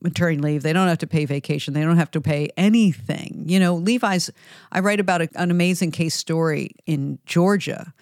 [0.02, 3.46] maternity leave, they don't have to pay vacation, they don't have to pay anything.
[3.48, 4.30] You know, Levi's,
[4.72, 7.94] I write about a, an amazing case story in Georgia.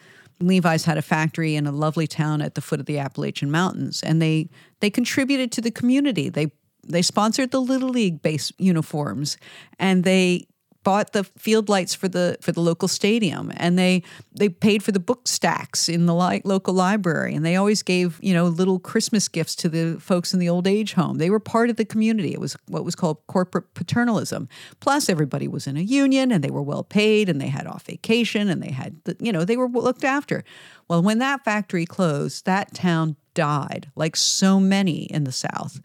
[0.41, 4.03] Levi's had a factory in a lovely town at the foot of the Appalachian Mountains,
[4.03, 4.49] and they
[4.81, 6.27] they contributed to the community.
[6.27, 6.51] They
[6.85, 9.37] they sponsored the little league base uniforms,
[9.79, 10.47] and they
[10.85, 14.91] bought the field lights for the for the local stadium and they they paid for
[14.91, 18.79] the book stacks in the li- local library and they always gave you know little
[18.79, 21.17] christmas gifts to the folks in the old age home.
[21.17, 22.31] They were part of the community.
[22.33, 24.47] It was what was called corporate paternalism.
[24.79, 27.87] Plus everybody was in a union and they were well paid and they had off
[27.87, 30.43] vacation and they had the, you know they were looked after.
[30.87, 35.81] Well when that factory closed that town died like so many in the south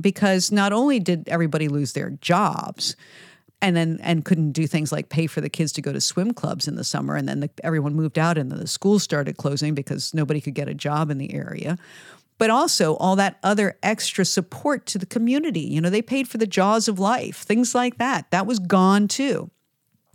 [0.00, 2.96] because not only did everybody lose their jobs
[3.60, 6.32] and then and couldn't do things like pay for the kids to go to swim
[6.32, 9.36] clubs in the summer and then the, everyone moved out and then the schools started
[9.36, 11.78] closing because nobody could get a job in the area
[12.38, 15.60] but also all that other extra support to the community.
[15.60, 18.30] You know they paid for the jaws of life things like that.
[18.30, 19.50] That was gone too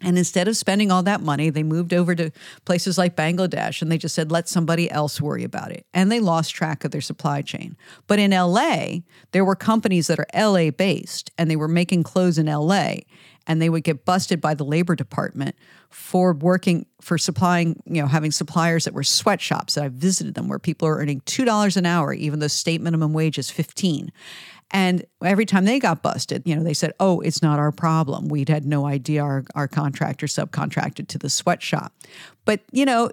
[0.02, 2.32] and instead of spending all that money, they moved over to
[2.66, 5.88] places like Bangladesh and they just said, let somebody else worry about it.
[5.92, 7.76] And they lost track of their supply chain.
[8.06, 9.00] But in LA,
[9.32, 12.98] there were companies that are LA based and they were making clothes in LA
[13.48, 15.56] and they would get busted by the labor department
[15.90, 20.48] for working for supplying, you know, having suppliers that were sweatshops that I visited them
[20.48, 24.12] where people are earning $2 an hour, even though state minimum wage is 15.
[24.72, 28.28] And every time they got busted, you know, they said, oh, it's not our problem.
[28.28, 31.94] We'd had no idea our, our contractor subcontracted to the sweatshop.
[32.44, 33.10] But, you know,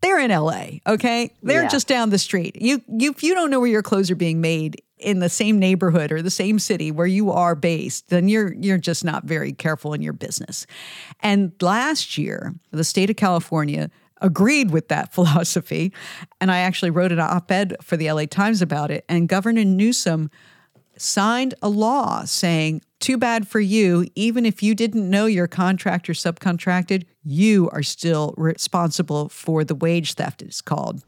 [0.00, 1.32] they're in LA, okay?
[1.42, 1.68] They're Yeah.
[1.68, 2.56] just down the street.
[2.60, 5.58] You, you, if you don't know where your clothes are being made in the same
[5.58, 9.52] neighborhood or the same city where you are based, then you're you're just not very
[9.52, 10.66] careful in your business.
[11.20, 15.92] And last year, the state of California agreed with that philosophy.
[16.40, 19.04] And I actually wrote an op ed for the LA Times about it.
[19.08, 20.30] And Governor Newsom
[20.96, 24.06] signed a law saying, too bad for you.
[24.14, 30.14] Even if you didn't know your contractor subcontracted, you are still responsible for the wage
[30.14, 31.02] theft, it's called.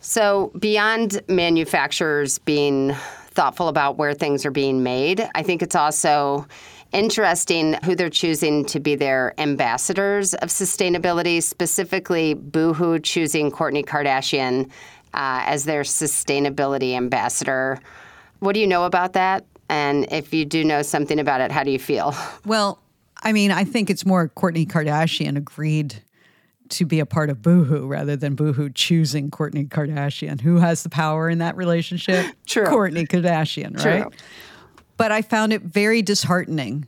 [0.00, 2.94] So, beyond manufacturers being
[3.30, 6.46] thoughtful about where things are being made, I think it's also
[6.92, 14.66] interesting who they're choosing to be their ambassadors of sustainability, specifically Boohoo choosing Kourtney Kardashian
[15.14, 17.80] uh, as their sustainability ambassador.
[18.44, 19.46] What do you know about that?
[19.70, 22.14] And if you do know something about it, how do you feel?
[22.44, 22.78] Well,
[23.22, 26.02] I mean, I think it's more Kourtney Kardashian agreed
[26.68, 30.42] to be a part of Boohoo rather than Boohoo choosing Kourtney Kardashian.
[30.42, 32.26] Who has the power in that relationship?
[32.46, 32.66] True.
[32.66, 34.02] Kourtney Kardashian, right?
[34.02, 34.10] True.
[34.98, 36.86] But I found it very disheartening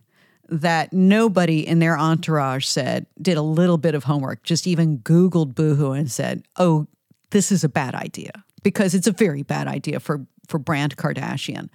[0.51, 5.55] that nobody in their entourage said, did a little bit of homework, just even Googled
[5.55, 6.87] Boohoo and said, oh,
[7.31, 11.69] this is a bad idea because it's a very bad idea for, for Brand Kardashian,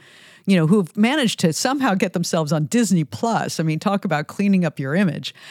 [0.46, 3.60] you know, who've managed to somehow get themselves on Disney Plus.
[3.60, 5.34] I mean, talk about cleaning up your image.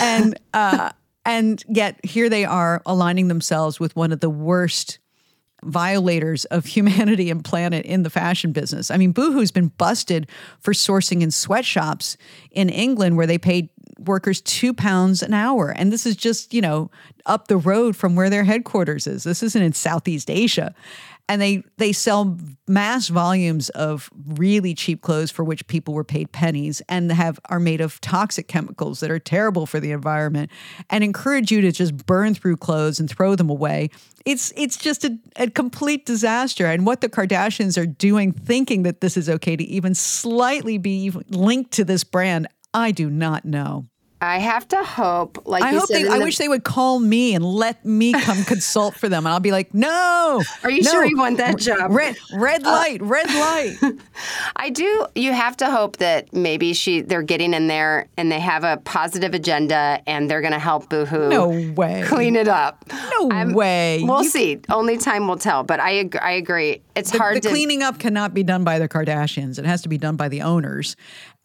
[0.00, 0.90] And, uh,
[1.24, 4.98] and yet here they are aligning themselves with one of the worst
[5.64, 8.90] violators of humanity and planet in the fashion business.
[8.90, 10.28] I mean, Boohoo's been busted
[10.60, 12.16] for sourcing in sweatshops
[12.50, 15.70] in England where they paid workers two pounds an hour.
[15.70, 16.90] And this is just, you know,
[17.26, 19.24] up the road from where their headquarters is.
[19.24, 20.74] This isn't in Southeast Asia
[21.28, 26.32] and they they sell mass volumes of really cheap clothes for which people were paid
[26.32, 30.50] pennies and have are made of toxic chemicals that are terrible for the environment
[30.90, 33.90] and encourage you to just burn through clothes and throw them away
[34.24, 39.00] it's it's just a, a complete disaster and what the kardashians are doing thinking that
[39.00, 43.86] this is okay to even slightly be linked to this brand i do not know
[44.20, 46.64] I have to hope, like I you hope said, they, I the- wish they would
[46.64, 50.70] call me and let me come consult for them, and I'll be like, "No, Are
[50.72, 50.90] you no.
[50.90, 51.92] sure you want that job?
[51.92, 53.76] Red, red uh, light, red light."
[54.56, 55.06] I do.
[55.14, 58.78] You have to hope that maybe she they're getting in there and they have a
[58.78, 61.28] positive agenda and they're going to help Boohoo.
[61.28, 62.02] No way.
[62.04, 62.84] Clean it up.
[63.20, 64.02] No way.
[64.02, 64.58] We'll You- see.
[64.68, 65.62] Only time will tell.
[65.62, 66.82] But I ag- I agree.
[66.96, 69.60] It's the, hard the to cleaning up cannot be done by the Kardashians.
[69.60, 70.96] It has to be done by the owners,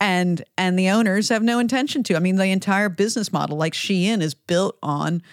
[0.04, 2.16] and and the owners have no intention to.
[2.18, 5.24] I mean, the entire business model, like Shein, is built on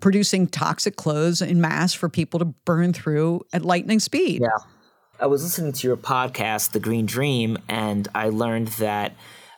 [0.00, 4.42] producing toxic clothes in mass for people to burn through at lightning speed.
[4.42, 4.48] Yeah.
[5.18, 9.16] I was listening to your podcast, The Green Dream, and I learned that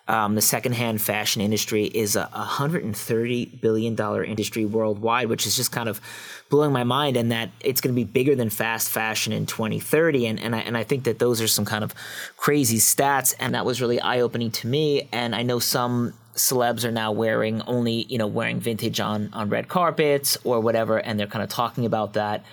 [0.08, 5.88] um, the secondhand fashion industry is a $130 billion industry worldwide, which is just kind
[5.88, 6.00] of
[6.48, 10.26] blowing my mind, and that it's going to be bigger than fast fashion in 2030.
[10.26, 11.94] And, and, I, and I think that those are some kind of
[12.38, 15.08] crazy stats, and that was really eye opening to me.
[15.12, 19.50] And I know some celebs are now wearing only, you know, wearing vintage on, on
[19.50, 22.44] red carpets or whatever, and they're kind of talking about that.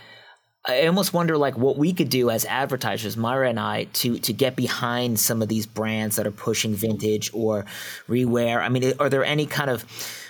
[0.68, 4.34] I almost wonder like what we could do as advertisers, Myra and I, to to
[4.34, 7.66] get behind some of these brands that are pushing vintage or
[8.10, 8.62] rewear.
[8.62, 9.86] I mean, are there any kind of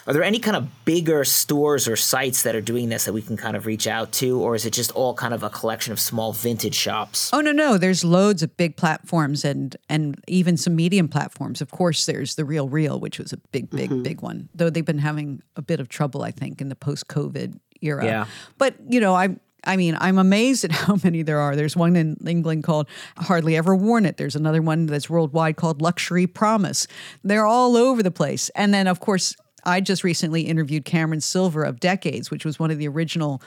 [0.08, 3.22] are there any kind of bigger stores or sites that are doing this that we
[3.22, 5.94] can kind of reach out to, or is it just all kind of a collection
[5.94, 7.32] of small vintage shops?
[7.34, 7.78] Oh no, no.
[7.78, 11.62] There's loads of big platforms and and even some medium platforms.
[11.62, 14.04] Of course, there's the Real Real, which was a big, big, mm-hmm.
[14.04, 14.50] big one.
[14.54, 18.06] Though they've been having a bit of trouble, I think, in the post-COVID era.
[18.06, 18.26] Yeah.
[18.58, 19.38] But you know, I.
[19.66, 21.56] I mean, I'm amazed at how many there are.
[21.56, 24.18] There's one in England called Hardly Ever Worn It.
[24.18, 26.88] There's another one that's worldwide called Luxury Promise.
[27.24, 28.50] They're all over the place.
[28.56, 32.70] And then, of course, I just recently interviewed Cameron Silver of Decades, which was one
[32.72, 33.42] of the original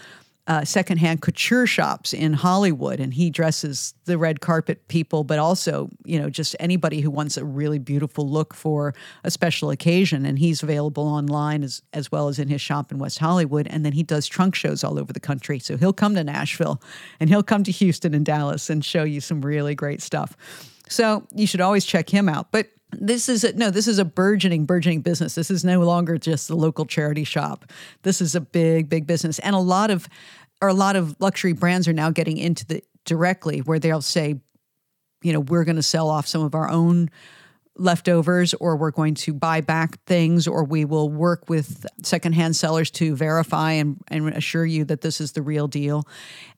[0.49, 5.91] uh, secondhand couture shops in Hollywood, and he dresses the red carpet people, but also
[6.05, 10.25] you know just anybody who wants a really beautiful look for a special occasion.
[10.25, 13.67] And he's available online as as well as in his shop in West Hollywood.
[13.69, 15.59] And then he does trunk shows all over the country.
[15.59, 16.81] So he'll come to Nashville,
[17.21, 20.37] and he'll come to Houston and Dallas and show you some really great stuff.
[20.89, 22.51] So you should always check him out.
[22.51, 25.35] But this is a, no this is a burgeoning burgeoning business.
[25.35, 27.71] This is no longer just the local charity shop.
[28.03, 29.39] This is a big big business.
[29.41, 30.09] And a lot of
[30.61, 34.41] or a lot of luxury brands are now getting into the directly where they'll say
[35.23, 37.11] you know we're going to sell off some of our own
[37.79, 42.91] leftovers or we're going to buy back things or we will work with secondhand sellers
[42.91, 46.07] to verify and, and assure you that this is the real deal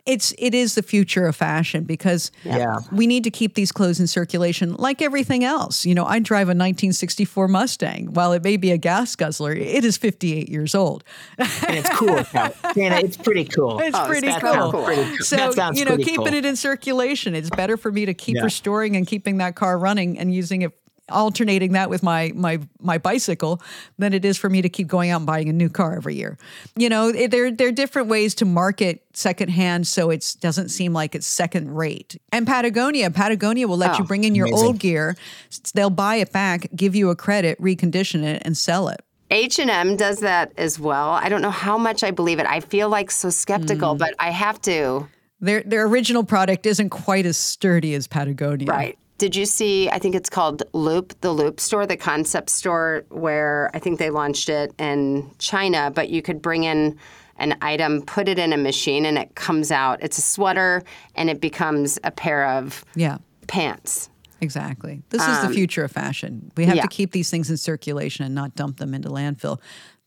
[0.07, 2.78] it's it is the future of fashion because Yeah.
[2.90, 6.49] we need to keep these clothes in circulation like everything else you know i drive
[6.49, 11.05] a 1964 mustang while it may be a gas guzzler it is 58 years old
[11.38, 12.16] And it's cool.
[12.76, 13.78] It's pretty cool.
[13.80, 14.82] it's oh, pretty that cool.
[14.84, 15.16] pretty cool.
[15.20, 15.36] So
[15.74, 16.26] you know, keeping cool.
[16.28, 18.42] it in circulation, it's better for me to keep Yeah.
[18.45, 20.72] restoring and keeping that car running and using it
[21.11, 23.61] alternating that with my my my bicycle
[23.98, 26.14] than it is for me to keep going out and buying a new car every
[26.14, 26.38] year.
[26.76, 31.14] You know, there there are different ways to market secondhand so it doesn't seem like
[31.14, 32.20] it's second rate.
[32.32, 34.66] And Patagonia, Patagonia will let Oh, you bring in your amazing.
[34.66, 35.16] old gear.
[35.74, 39.00] They'll buy it back, give you a credit, recondition it, and sell it.
[39.30, 41.11] H&M does that as well.
[41.11, 42.46] I don't know how much I believe it.
[42.46, 43.98] I feel like so skeptical, hmm.
[43.98, 45.08] but I have to.
[45.40, 48.66] Their their original product isn't quite as sturdy as Patagonia.
[48.66, 48.98] Right.
[49.21, 49.87] Did you see?
[49.91, 54.09] I think it's called Loop, the Loop store, the concept store, where I think they
[54.09, 56.99] launched it in China, but you could bring in
[57.37, 60.03] an item, put it in a machine, and it comes out.
[60.03, 60.83] It's a sweater,
[61.16, 63.18] and it becomes a pair of Yeah.
[63.47, 64.09] pants.
[64.41, 65.03] Exactly.
[65.11, 66.51] This is the future of fashion.
[66.57, 66.83] We have Um, yeah.
[66.85, 69.61] to keep these things in circulation and not dump them into landfill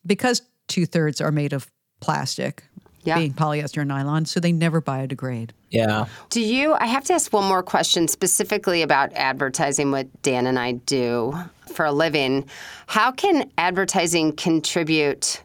[0.08, 2.64] because two thirds are made of plastic,
[3.04, 3.18] Yeah.
[3.18, 5.50] being polyester and nylon, so they never biodegrade.
[5.70, 6.06] Yeah.
[6.30, 6.74] Do you?
[6.74, 11.34] I have to ask one more question specifically about advertising, what Dan and I do
[11.74, 12.46] for a living.
[12.88, 15.42] How can advertising contribute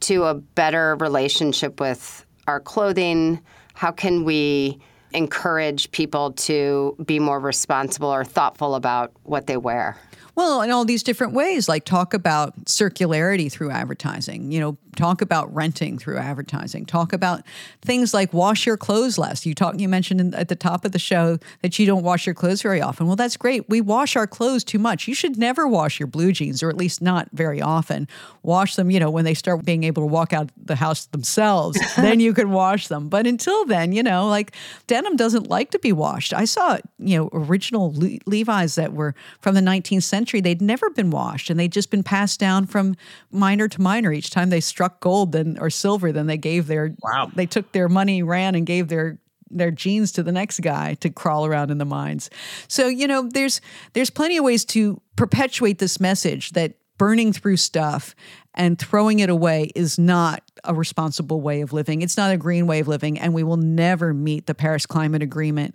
[0.00, 3.40] to a better relationship with our clothing?
[3.74, 4.78] How can we
[5.12, 9.96] encourage people to be more responsible or thoughtful about what they wear?
[10.34, 15.20] Well, in all these different ways, like talk about circularity through advertising, you know, talk
[15.22, 17.42] about renting through advertising, talk about
[17.82, 19.46] things like wash your clothes less.
[19.46, 22.26] You talk, you mentioned in, at the top of the show that you don't wash
[22.26, 23.06] your clothes very often.
[23.06, 23.68] Well, that's great.
[23.68, 25.06] We wash our clothes too much.
[25.06, 28.08] You should never wash your blue jeans, or at least not very often.
[28.42, 31.78] Wash them, you know, when they start being able to walk out the house themselves,
[31.96, 33.08] then you can wash them.
[33.08, 34.52] But until then, you know, like
[34.86, 36.32] denim doesn't like to be washed.
[36.32, 40.40] I saw, you know, original Le- Levi's that were from the 19th century.
[40.40, 42.96] They'd never been washed and they'd just been passed down from
[43.30, 44.12] miner to miner.
[44.12, 47.30] Each time they struck gold then or silver, then they gave their Wow.
[47.34, 49.18] they took their money, ran and gave their
[49.48, 52.30] their jeans to the next guy to crawl around in the mines.
[52.66, 53.60] So, you know, there's
[53.92, 58.14] there's plenty of ways to perpetuate this message that burning through stuff
[58.54, 62.02] and throwing it away is not a responsible way of living.
[62.02, 65.22] It's not a green way of living and we will never meet the Paris Climate
[65.22, 65.74] Agreement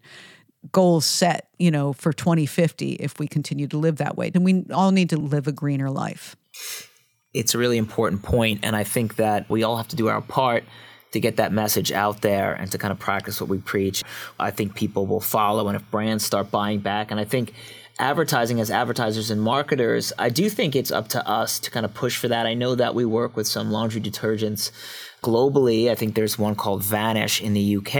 [0.71, 4.29] goals set, you know, for 2050 if we continue to live that way.
[4.29, 6.35] Then we all need to live a greener life.
[7.33, 10.21] It's a really important point and i think that we all have to do our
[10.21, 10.63] part
[11.11, 14.01] to get that message out there and to kind of practice what we preach.
[14.39, 17.53] I think people will follow and if brands start buying back and i think
[17.99, 21.93] advertising as advertisers and marketers i do think it's up to us to kind of
[21.93, 22.45] push for that.
[22.45, 24.71] I know that we work with some laundry detergents
[25.23, 27.93] globally i think there's one called vanish in the uk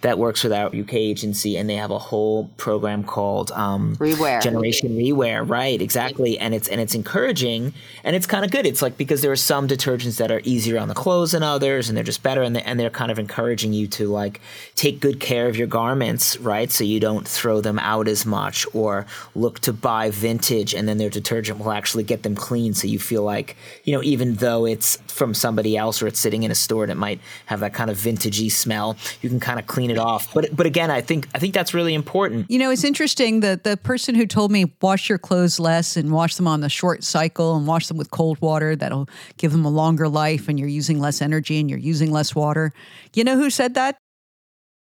[0.00, 4.42] that works with our uk agency and they have a whole program called um, Rewear.
[4.42, 6.38] generation rewear right exactly.
[6.38, 8.66] And it's and it's encouraging and it's kind of good.
[8.66, 11.88] It's like because there are some detergents that are easier on the clothes than others
[11.88, 14.40] and they're just better and, they, and they're kind of encouraging you to like
[14.74, 16.70] take good care of your garments right?
[16.70, 20.98] So you don't throw them out as much or look to buy vintage and then
[20.98, 22.74] their detergent will actually get them clean.
[22.74, 26.42] So you feel like you know even though it's from somebody else or it's sitting
[26.46, 29.58] in a store and it might have that kind of vintagey smell you can kind
[29.60, 32.58] of clean it off but but again i think i think that's really important You
[32.58, 36.36] know, it's interesting that the person who told me wash your clothes less and wash
[36.36, 39.70] them on the short cycle and wash them with cold water that'll give them a
[39.70, 42.72] longer life and you're using less energy and you're using less water.
[43.14, 43.98] You know who said that?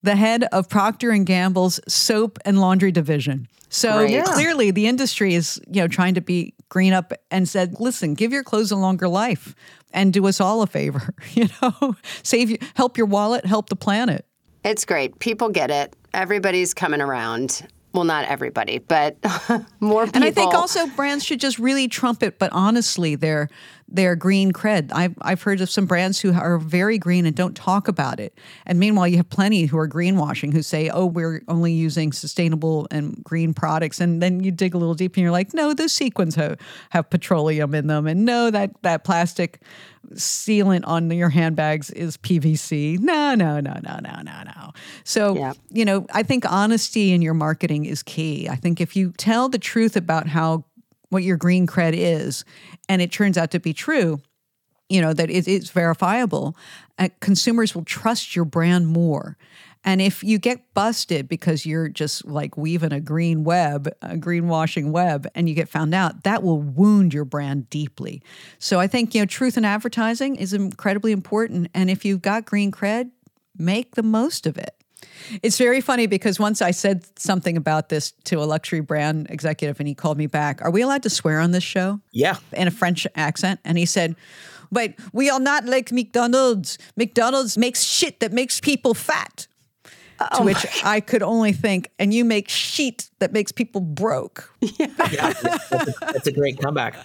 [0.03, 3.47] The head of Procter and Gamble's soap and laundry division.
[3.69, 4.11] So Great.
[4.11, 4.23] Yeah.
[4.25, 8.31] clearly the industry is, you know, trying to be green up and said, "Listen, give
[8.33, 9.55] your clothes a longer life
[9.93, 11.95] and do us all a favor, you know?
[12.23, 14.25] Save help your wallet, help the planet."
[14.63, 15.19] It's great.
[15.19, 15.95] People get it.
[16.13, 17.67] Everybody's coming around.
[17.93, 19.17] Well, not everybody, but
[19.79, 20.11] more people.
[20.15, 23.49] And I think also brands should just really trumpet, but honestly, their
[23.93, 24.89] their green cred.
[24.91, 28.37] I've I've heard of some brands who are very green and don't talk about it.
[28.65, 32.87] And meanwhile, you have plenty who are greenwashing who say, "Oh, we're only using sustainable
[32.91, 35.93] and green products." And then you dig a little deep and you're like, "No, those
[35.93, 36.57] sequins have,
[36.89, 39.61] have petroleum in them, and no, that that plastic
[40.15, 42.97] sealant on your handbags is PVC.
[42.99, 44.71] No, no, no, no, no, no, no."
[45.03, 45.53] So Yeah.
[45.71, 48.49] you know, I think honesty in your marketing is key.
[48.49, 50.65] I think if you tell the truth about how
[51.13, 52.43] what your green cred is,
[52.89, 54.21] and it turns out to be true,
[54.89, 56.55] you know that it is verifiable,
[56.99, 59.37] uh, consumers will trust your brand more.
[59.85, 64.91] And if you get busted because you're just like weaving a green web, a greenwashing
[64.91, 68.21] web, and you get found out, that will wound your brand deeply.
[68.59, 71.69] So I think you know truth in advertising is incredibly important.
[71.73, 73.11] And if you've got green cred,
[73.57, 74.82] make the most of it.
[75.41, 79.79] It's very funny because once I said something about this to a luxury brand executive
[79.79, 80.61] and he called me back.
[80.61, 81.99] Are we allowed to swear on this show?
[82.11, 83.59] yeah In a French accent.
[83.65, 84.15] And he said,
[84.71, 86.77] But we are not like McDonald's.
[86.95, 89.47] McDonald's makes shit that makes people fat.
[90.19, 94.53] To oh which I could only think, and you make sheet that makes people broke.
[94.61, 96.95] Yeah, yeah that's, a, that's a great comeback.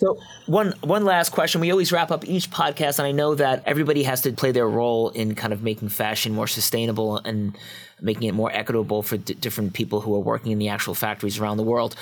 [0.00, 1.60] So one one last question.
[1.60, 4.66] We always wrap up each podcast, and I know that everybody has to play their
[4.66, 7.54] role in kind of making fashion more sustainable and
[8.00, 11.38] making it more equitable for d- different people who are working in the actual factories
[11.38, 11.96] around the world.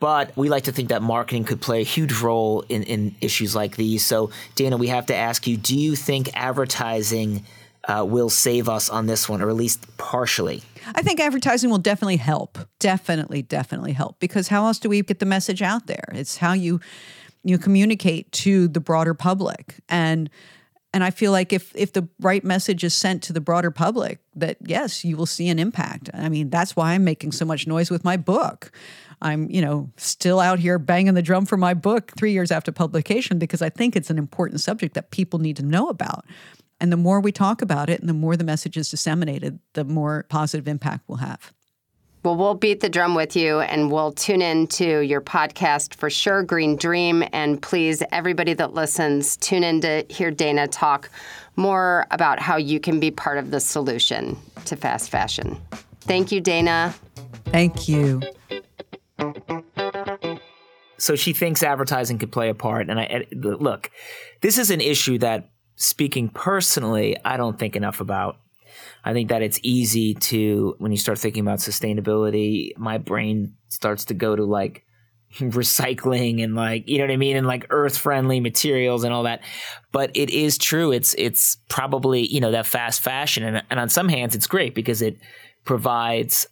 [0.00, 3.54] But we like to think that marketing could play a huge role in, in issues
[3.54, 4.04] like these.
[4.04, 7.44] So, Dana, we have to ask you: Do you think advertising
[7.84, 10.64] uh, will save us on this one, or at least partially?
[10.96, 12.58] I think advertising will definitely help.
[12.80, 14.18] Definitely, definitely help.
[14.18, 16.08] Because how else do we get the message out there?
[16.12, 16.80] It's how you
[17.44, 20.30] you communicate to the broader public and
[20.94, 24.20] and I feel like if if the right message is sent to the broader public,
[24.36, 26.08] that yes, you will see an impact.
[26.14, 28.70] I mean, that's why I'm making so much noise with my book.
[29.20, 32.70] I'm, you know, still out here banging the drum for my book three years after
[32.70, 36.26] publication because I think it's an important subject that people need to know about.
[36.80, 39.84] And the more we talk about it and the more the message is disseminated, the
[39.84, 41.52] more positive impact we'll have.
[42.24, 46.08] Well, we'll beat the drum with you and we'll tune in to your podcast for
[46.08, 47.22] sure, Green Dream.
[47.34, 51.10] And please, everybody that listens, tune in to hear Dana talk
[51.56, 55.60] more about how you can be part of the solution to fast fashion.
[56.00, 56.94] Thank you, Dana.
[57.44, 58.22] Thank you.
[60.96, 62.88] So she thinks advertising could play a part.
[62.88, 63.90] And I look,
[64.40, 68.38] this is an issue that, speaking personally, I don't think enough about.
[69.04, 74.06] I think that it's easy to, when you start thinking about sustainability, my brain starts
[74.06, 74.84] to go to like
[75.38, 77.36] recycling and like, you know what I mean?
[77.36, 79.42] And like earth friendly materials and all that.
[79.92, 80.90] But it is true.
[80.90, 83.42] It's, it's probably, you know, that fast fashion.
[83.42, 85.18] And, and on some hands, it's great because it
[85.64, 86.46] provides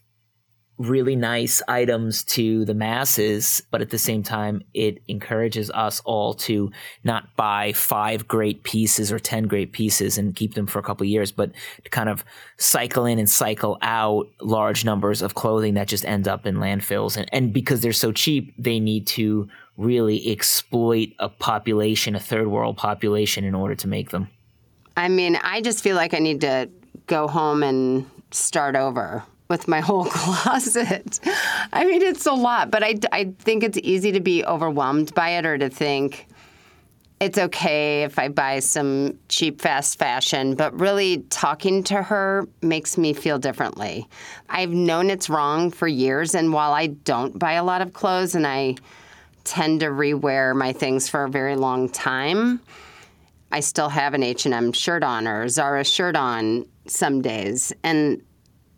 [0.82, 6.34] really nice items to the masses, but at the same time, it encourages us all
[6.34, 6.70] to
[7.04, 11.06] not buy five great pieces or 10 great pieces and keep them for a couple
[11.06, 11.52] years, but
[11.84, 12.24] to kind of
[12.58, 17.16] cycle in and cycle out large numbers of clothing that just end up in landfills.
[17.16, 22.48] And, and because they're so cheap, they need to really exploit a population, a third
[22.48, 24.28] world population, in order to make them.
[24.96, 26.68] I mean, I just feel like I need to
[27.06, 31.20] go home and start over with my whole closet.
[31.72, 35.30] I mean, it's a lot, but I, I think it's easy to be overwhelmed by
[35.30, 36.26] it or to think
[37.20, 42.98] it's okay if I buy some cheap fast fashion, but really talking to her makes
[42.98, 44.08] me feel differently.
[44.48, 48.34] I've known it's wrong for years, and while I don't buy a lot of clothes
[48.34, 48.74] and I
[49.44, 52.60] tend to rewear my things for a very long time,
[53.52, 57.72] I still have an H&M shirt on or a Zara shirt on some days.
[57.84, 58.22] And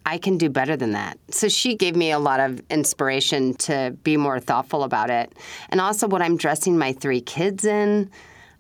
[0.07, 1.19] I can do better than that.
[1.31, 5.33] So she gave me a lot of inspiration to be more thoughtful about it.
[5.71, 8.11] And also what I'm dressing my three kids in.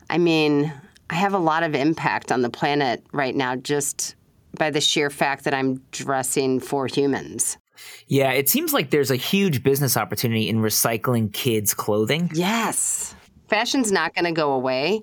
[0.08, 0.72] I mean,
[1.10, 4.16] I have a lot of impact on the planet right now just
[4.58, 7.58] by the sheer fact that I'm dressing for humans.
[8.06, 12.30] Yeah, it seems like there's a huge business opportunity in recycling kids' clothing.
[12.32, 13.14] Yes.
[13.48, 15.02] Fashion's not going to go away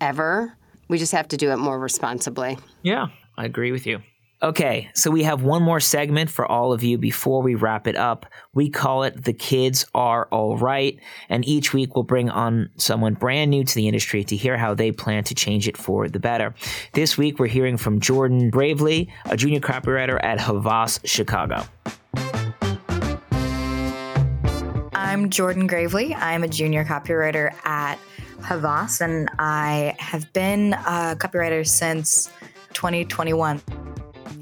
[0.00, 0.56] ever.
[0.88, 2.56] We just have to do it more responsibly.
[2.82, 4.00] Yeah, I agree with you.
[4.42, 7.96] Okay, so we have one more segment for all of you before we wrap it
[7.96, 8.26] up.
[8.52, 10.98] We call it The Kids Are All Right,
[11.30, 14.74] and each week we'll bring on someone brand new to the industry to hear how
[14.74, 16.54] they plan to change it for the better.
[16.92, 21.64] This week we're hearing from Jordan Gravely, a junior copywriter at Havas Chicago.
[24.92, 26.12] I'm Jordan Gravely.
[26.14, 27.98] I'm a junior copywriter at
[28.42, 32.30] Havas, and I have been a copywriter since
[32.74, 33.62] 2021.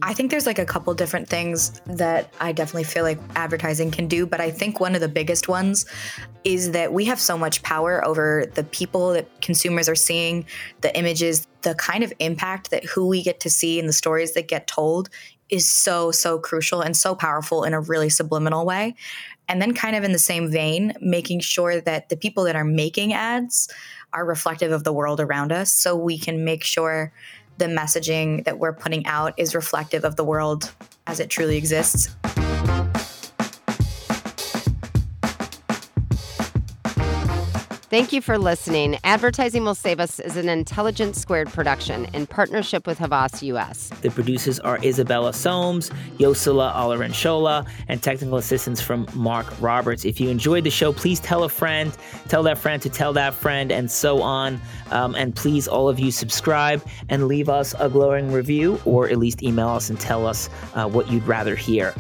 [0.05, 4.09] I think there's like a couple different things that I definitely feel like advertising can
[4.09, 5.87] do, but I think one of the biggest ones
[6.43, 10.45] is that we have so much power over the people that consumers are seeing,
[10.81, 14.35] the images, the kind of impact that who we get to see and the stories
[14.35, 15.09] that get told
[15.51, 18.97] is so, so crucial and so powerful in a really subliminal way.
[19.49, 22.65] And then, kind of in the same vein, making sure that the people that are
[22.65, 23.69] making ads
[24.13, 27.13] are reflective of the world around us so we can make sure
[27.59, 30.73] the messaging that we're putting out is reflective of the world
[31.07, 32.09] as it truly exists.
[37.93, 38.99] Thank you for listening.
[39.05, 43.91] Advertising Will Save Us is an Intelligence Squared production in partnership with Havas US.
[44.01, 50.07] The producers are Isabella Soames, Yosila Olorenshola, and technical assistance from Mark Roberts.
[50.07, 51.95] If you enjoyed the show, please tell a friend,
[52.29, 54.59] tell that friend to tell that friend, and so on.
[54.91, 59.19] Um, and please, all of you, subscribe and leave us a glowing review, or at
[59.19, 61.95] least email us and tell us uh, what you'd rather hear.